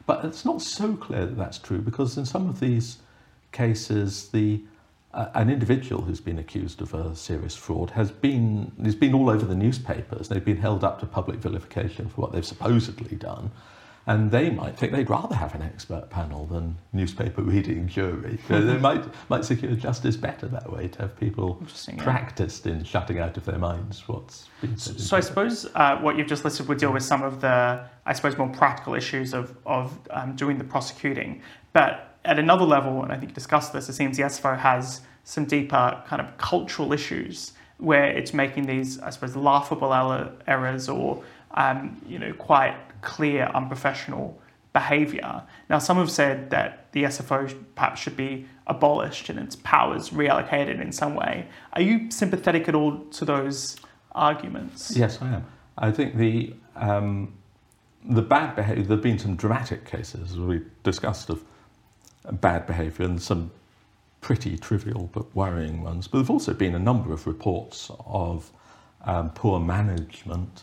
but 0.06 0.24
it's 0.24 0.44
not 0.44 0.60
so 0.60 0.96
clear 0.96 1.24
that 1.26 1.36
that's 1.36 1.58
true 1.58 1.78
because 1.78 2.18
in 2.18 2.26
some 2.26 2.48
of 2.48 2.60
these 2.60 2.98
cases 3.52 4.28
the 4.30 4.60
an 5.14 5.50
individual 5.50 6.02
who's 6.02 6.20
been 6.20 6.38
accused 6.38 6.80
of 6.80 6.94
a 6.94 7.14
serious 7.14 7.54
fraud 7.54 7.90
has 7.90 8.10
been 8.10 8.72
has 8.82 8.94
been 8.94 9.14
all 9.14 9.30
over 9.30 9.44
the 9.44 9.54
newspapers. 9.54 10.28
They've 10.28 10.44
been 10.44 10.56
held 10.56 10.82
up 10.84 11.00
to 11.00 11.06
public 11.06 11.38
vilification 11.38 12.08
for 12.08 12.22
what 12.22 12.32
they've 12.32 12.44
supposedly 12.44 13.16
done, 13.16 13.50
and 14.06 14.30
they 14.30 14.50
might 14.50 14.76
think 14.76 14.92
they'd 14.92 15.08
rather 15.08 15.34
have 15.34 15.54
an 15.54 15.62
expert 15.62 16.10
panel 16.10 16.46
than 16.46 16.76
newspaper 16.92 17.42
reading 17.42 17.86
jury. 17.86 18.38
they 18.48 18.78
might 18.78 19.04
might 19.30 19.44
secure 19.44 19.74
justice 19.76 20.16
better 20.16 20.48
that 20.48 20.72
way 20.72 20.88
to 20.88 21.02
have 21.02 21.18
people 21.18 21.62
practiced 21.98 22.66
yeah. 22.66 22.72
in 22.72 22.84
shutting 22.84 23.18
out 23.18 23.36
of 23.36 23.44
their 23.44 23.58
minds 23.58 24.08
what's 24.08 24.48
been 24.60 24.76
said. 24.76 25.00
So 25.00 25.16
I 25.16 25.20
suppose 25.20 25.66
uh, 25.74 25.96
what 25.98 26.18
you've 26.18 26.28
just 26.28 26.44
listed 26.44 26.66
would 26.68 26.78
deal 26.78 26.92
with 26.92 27.04
some 27.04 27.22
of 27.22 27.40
the, 27.40 27.84
I 28.04 28.12
suppose, 28.12 28.36
more 28.36 28.48
practical 28.48 28.94
issues 28.94 29.32
of 29.32 29.56
of 29.64 29.96
um, 30.10 30.34
doing 30.34 30.58
the 30.58 30.64
prosecuting. 30.64 31.42
But 31.72 32.13
at 32.24 32.38
another 32.38 32.64
level, 32.64 33.02
and 33.02 33.12
I 33.12 33.16
think 33.16 33.30
you 33.30 33.34
discussed 33.34 33.72
this, 33.72 33.88
it 33.88 33.94
seems 33.94 34.16
the 34.16 34.24
SFO 34.24 34.58
has 34.58 35.02
some 35.24 35.44
deeper 35.44 36.02
kind 36.06 36.20
of 36.20 36.36
cultural 36.38 36.92
issues 36.92 37.52
where 37.78 38.06
it's 38.06 38.32
making 38.32 38.66
these, 38.66 39.00
I 39.00 39.10
suppose, 39.10 39.36
laughable 39.36 39.92
errors 40.46 40.88
or 40.88 41.22
um, 41.52 42.00
you 42.06 42.18
know 42.18 42.32
quite 42.32 42.76
clear 43.02 43.50
unprofessional 43.54 44.40
behaviour. 44.72 45.42
Now, 45.70 45.78
some 45.78 45.98
have 45.98 46.10
said 46.10 46.50
that 46.50 46.92
the 46.92 47.04
SFO 47.04 47.54
perhaps 47.74 48.00
should 48.00 48.16
be 48.16 48.46
abolished 48.66 49.28
and 49.28 49.38
its 49.38 49.56
powers 49.56 50.10
reallocated 50.10 50.80
in 50.80 50.90
some 50.90 51.14
way. 51.14 51.46
Are 51.74 51.82
you 51.82 52.10
sympathetic 52.10 52.68
at 52.68 52.74
all 52.74 52.98
to 52.98 53.24
those 53.24 53.76
arguments? 54.12 54.96
Yes, 54.96 55.20
I 55.22 55.34
am. 55.34 55.46
I 55.78 55.90
think 55.90 56.16
the 56.16 56.54
um, 56.76 57.34
the 58.04 58.22
bad 58.22 58.54
behaviour. 58.56 58.84
There 58.84 58.96
have 58.96 59.02
been 59.02 59.18
some 59.18 59.36
dramatic 59.36 59.84
cases, 59.84 60.32
as 60.32 60.38
we 60.38 60.62
discussed, 60.82 61.30
of 61.30 61.42
bad 62.32 62.66
behaviour 62.66 63.04
and 63.04 63.20
some 63.20 63.50
pretty 64.20 64.56
trivial 64.56 65.10
but 65.12 65.34
worrying 65.36 65.82
ones. 65.82 66.08
But 66.08 66.18
there 66.18 66.22
have 66.22 66.30
also 66.30 66.54
been 66.54 66.74
a 66.74 66.78
number 66.78 67.12
of 67.12 67.26
reports 67.26 67.90
of 68.06 68.50
um, 69.04 69.30
poor 69.30 69.60
management 69.60 70.62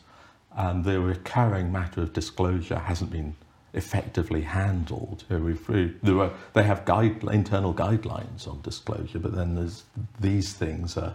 and 0.56 0.84
the 0.84 1.00
recurring 1.00 1.72
matter 1.72 2.02
of 2.02 2.14
disclosure 2.14 2.80
hasn't 2.80 3.12
been 3.12 3.36
effectively 3.74 4.42
handled. 4.42 5.24
There 5.30 5.40
were, 5.40 6.32
they 6.54 6.64
have 6.64 6.84
guide, 6.86 7.24
internal 7.24 7.74
guidelines 7.74 8.48
on 8.48 8.62
disclosure, 8.62 9.20
but 9.20 9.34
then 9.34 9.72
these 10.20 10.54
things 10.54 10.98
are 10.98 11.14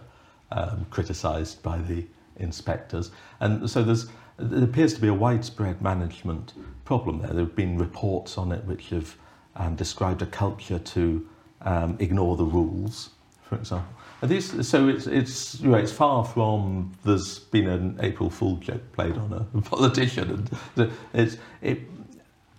um, 0.51 0.87
criticised 0.89 1.61
by 1.61 1.77
the 1.79 2.05
inspectors. 2.37 3.11
And 3.39 3.69
so 3.69 3.83
there's, 3.83 4.07
there 4.37 4.63
appears 4.63 4.93
to 4.95 5.01
be 5.01 5.07
a 5.07 5.13
widespread 5.13 5.81
management 5.81 6.53
problem 6.85 7.19
there. 7.19 7.31
There 7.31 7.45
have 7.45 7.55
been 7.55 7.77
reports 7.77 8.37
on 8.37 8.51
it 8.51 8.63
which 8.65 8.89
have 8.89 9.15
um, 9.57 9.75
described 9.75 10.21
a 10.21 10.25
culture 10.25 10.79
to 10.79 11.27
um, 11.61 11.97
ignore 11.99 12.37
the 12.37 12.45
rules, 12.45 13.09
for 13.43 13.55
example. 13.55 13.93
These, 14.23 14.67
so 14.67 14.87
it's 14.87 15.05
it's 15.05 15.59
you 15.59 15.69
know, 15.69 15.77
it's 15.77 15.91
far 15.91 16.25
from 16.25 16.91
there's 17.03 17.37
been 17.37 17.67
an 17.67 17.99
April 18.01 18.31
Fool 18.31 18.55
joke 18.55 18.81
played 18.93 19.15
on 19.15 19.31
a 19.31 19.61
politician, 19.61 20.49
and 20.75 20.91
it's 21.13 21.37
it, 21.61 21.81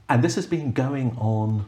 and 0.08 0.22
this 0.22 0.36
has 0.36 0.46
been 0.46 0.70
going 0.72 1.16
on 1.18 1.64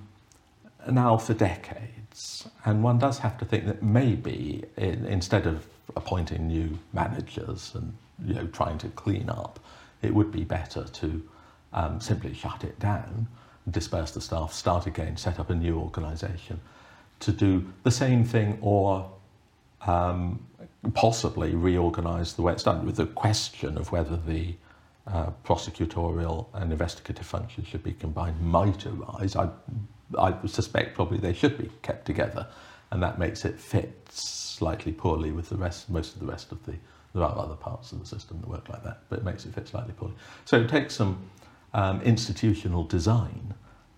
now 0.88 1.16
for 1.16 1.34
decades. 1.34 2.48
And 2.64 2.84
one 2.84 2.98
does 2.98 3.18
have 3.18 3.36
to 3.38 3.44
think 3.44 3.66
that 3.66 3.82
maybe 3.82 4.64
in, 4.76 5.06
instead 5.06 5.46
of 5.46 5.66
appointing 5.96 6.46
new 6.46 6.78
managers 6.92 7.72
and 7.74 7.92
you 8.24 8.34
know 8.34 8.46
trying 8.48 8.78
to 8.78 8.88
clean 8.90 9.28
up, 9.28 9.58
it 10.02 10.14
would 10.14 10.30
be 10.30 10.44
better 10.44 10.84
to 10.84 11.28
um, 11.72 12.00
simply 12.00 12.32
shut 12.32 12.62
it 12.62 12.78
down 12.78 13.26
disperse 13.70 14.12
the 14.12 14.20
staff, 14.20 14.52
start 14.52 14.86
again, 14.86 15.16
set 15.16 15.38
up 15.38 15.50
a 15.50 15.54
new 15.54 15.78
organisation 15.78 16.60
to 17.20 17.32
do 17.32 17.66
the 17.82 17.90
same 17.90 18.24
thing 18.24 18.58
or 18.60 19.10
um, 19.86 20.44
possibly 20.94 21.54
reorganise 21.54 22.34
the 22.34 22.42
way 22.42 22.52
it's 22.52 22.62
done 22.62 22.86
with 22.86 22.96
the 22.96 23.06
question 23.06 23.76
of 23.76 23.92
whether 23.92 24.16
the 24.16 24.54
uh, 25.06 25.30
prosecutorial 25.44 26.46
and 26.54 26.72
investigative 26.72 27.26
functions 27.26 27.68
should 27.68 27.82
be 27.82 27.92
combined 27.92 28.40
might 28.40 28.86
arise. 28.86 29.36
I, 29.36 29.48
I 30.18 30.34
suspect 30.46 30.94
probably 30.94 31.18
they 31.18 31.34
should 31.34 31.58
be 31.58 31.70
kept 31.82 32.06
together 32.06 32.46
and 32.90 33.02
that 33.02 33.18
makes 33.18 33.44
it 33.44 33.58
fit 33.58 33.94
slightly 34.10 34.92
poorly 34.92 35.32
with 35.32 35.48
the 35.48 35.56
rest, 35.56 35.88
most 35.90 36.14
of 36.14 36.20
the 36.20 36.26
rest 36.26 36.52
of 36.52 36.64
the, 36.66 36.74
there 37.14 37.22
are 37.22 37.38
other 37.38 37.54
parts 37.54 37.92
of 37.92 38.00
the 38.00 38.06
system 38.06 38.40
that 38.40 38.48
work 38.48 38.68
like 38.68 38.82
that, 38.84 39.02
but 39.08 39.18
it 39.18 39.24
makes 39.24 39.44
it 39.46 39.54
fit 39.54 39.68
slightly 39.68 39.92
poorly. 39.92 40.14
So 40.44 40.60
it 40.60 40.68
takes 40.68 40.94
some 40.94 41.18
um, 41.74 42.00
institutional 42.02 42.84
design, 42.84 43.54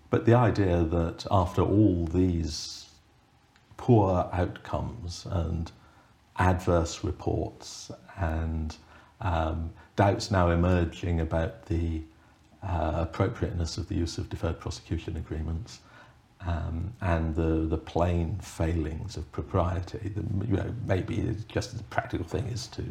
but 0.09 0.25
the 0.25 0.33
idea 0.33 0.83
that 0.83 1.25
after 1.31 1.61
all 1.61 2.05
these 2.05 2.89
poor 3.77 4.29
outcomes 4.31 5.25
and 5.29 5.71
adverse 6.37 7.03
reports 7.03 7.91
and 8.17 8.77
um, 9.21 9.71
doubts 9.95 10.31
now 10.31 10.49
emerging 10.49 11.19
about 11.19 11.65
the 11.65 12.01
uh, 12.63 12.93
appropriateness 12.95 13.77
of 13.77 13.87
the 13.87 13.95
use 13.95 14.17
of 14.17 14.29
deferred 14.29 14.59
prosecution 14.59 15.17
agreements 15.17 15.79
um, 16.45 16.93
and 17.01 17.35
the, 17.35 17.65
the 17.67 17.77
plain 17.77 18.37
failings 18.41 19.17
of 19.17 19.29
propriety, 19.31 20.09
the, 20.09 20.45
you 20.45 20.57
know, 20.57 20.73
maybe 20.85 21.35
just 21.47 21.77
the 21.77 21.83
practical 21.85 22.25
thing 22.25 22.45
is 22.47 22.67
to 22.67 22.83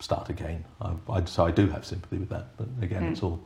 start 0.00 0.28
again. 0.30 0.64
I, 0.80 0.92
I, 1.10 1.24
so 1.24 1.44
I 1.44 1.50
do 1.50 1.68
have 1.68 1.84
sympathy 1.84 2.18
with 2.18 2.30
that, 2.30 2.56
but 2.56 2.68
again, 2.82 3.02
mm. 3.02 3.12
it's 3.12 3.22
all, 3.22 3.40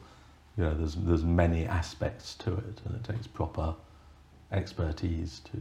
you 0.57 0.64
know, 0.64 0.75
there's, 0.75 0.95
there's 0.95 1.25
many 1.25 1.67
aspects 1.67 2.35
to 2.37 2.55
it 2.55 2.81
and 2.85 2.95
it 2.95 3.05
takes 3.05 3.27
proper 3.27 3.75
expertise 4.53 5.40
to 5.53 5.59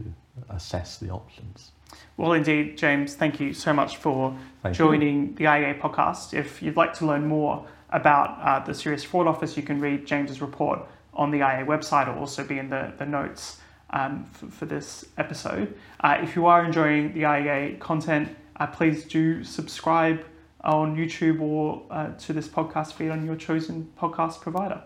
assess 0.50 0.98
the 0.98 1.10
options. 1.10 1.72
Well, 2.16 2.32
indeed, 2.32 2.78
James, 2.78 3.14
thank 3.14 3.40
you 3.40 3.52
so 3.54 3.72
much 3.72 3.96
for 3.96 4.36
thank 4.62 4.76
joining 4.76 5.28
you. 5.28 5.34
the 5.34 5.44
IEA 5.44 5.80
podcast. 5.80 6.34
If 6.34 6.62
you'd 6.62 6.76
like 6.76 6.92
to 6.94 7.06
learn 7.06 7.26
more 7.26 7.66
about 7.90 8.38
uh, 8.40 8.64
the 8.64 8.74
Serious 8.74 9.04
Fraud 9.04 9.26
Office, 9.26 9.56
you 9.56 9.62
can 9.62 9.80
read 9.80 10.06
James's 10.06 10.40
report 10.40 10.80
on 11.12 11.30
the 11.30 11.40
IEA 11.40 11.66
website 11.66 12.08
or 12.08 12.18
also 12.18 12.44
be 12.44 12.58
in 12.58 12.70
the, 12.70 12.92
the 12.98 13.06
notes 13.06 13.60
um, 13.90 14.24
for, 14.32 14.46
for, 14.46 14.66
this 14.66 15.04
episode. 15.18 15.74
Uh, 16.00 16.18
if 16.20 16.34
you 16.34 16.46
are 16.46 16.64
enjoying 16.64 17.12
the 17.14 17.22
IEA 17.22 17.78
content, 17.78 18.36
uh, 18.56 18.66
please 18.66 19.04
do 19.04 19.44
subscribe 19.44 20.24
on 20.64 20.96
YouTube 20.96 21.40
or 21.40 21.82
uh, 21.90 22.08
to 22.12 22.32
this 22.32 22.48
podcast 22.48 22.94
feed 22.94 23.10
on 23.10 23.24
your 23.24 23.36
chosen 23.36 23.90
podcast 23.98 24.40
provider. 24.40 24.82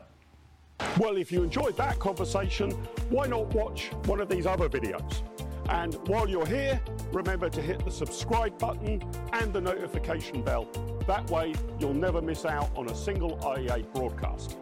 Well, 0.99 1.17
if 1.17 1.33
you 1.33 1.43
enjoyed 1.43 1.77
that 1.77 1.99
conversation, 1.99 2.71
why 3.11 3.27
not 3.27 3.47
watch 3.55 3.91
one 4.07 4.21
of 4.21 4.29
these 4.29 4.47
other 4.47 4.69
videos? 4.69 5.23
And 5.69 5.95
while 6.09 6.29
you're 6.29 6.47
here, 6.47 6.81
remember 7.13 7.51
to 7.51 7.61
hit 7.61 7.85
the 7.85 7.91
subscribe 7.91 8.59
button 8.59 9.03
and 9.33 9.53
the 9.53 9.61
notification 9.61 10.43
bell. 10.43 10.69
That 11.07 11.29
way, 11.31 11.55
you'll 11.79 11.95
never 11.95 12.23
miss 12.23 12.45
out 12.45 12.71
on 12.77 12.89
a 12.89 12.95
single 12.95 13.37
IEA 13.39 13.93
broadcast. 13.93 14.57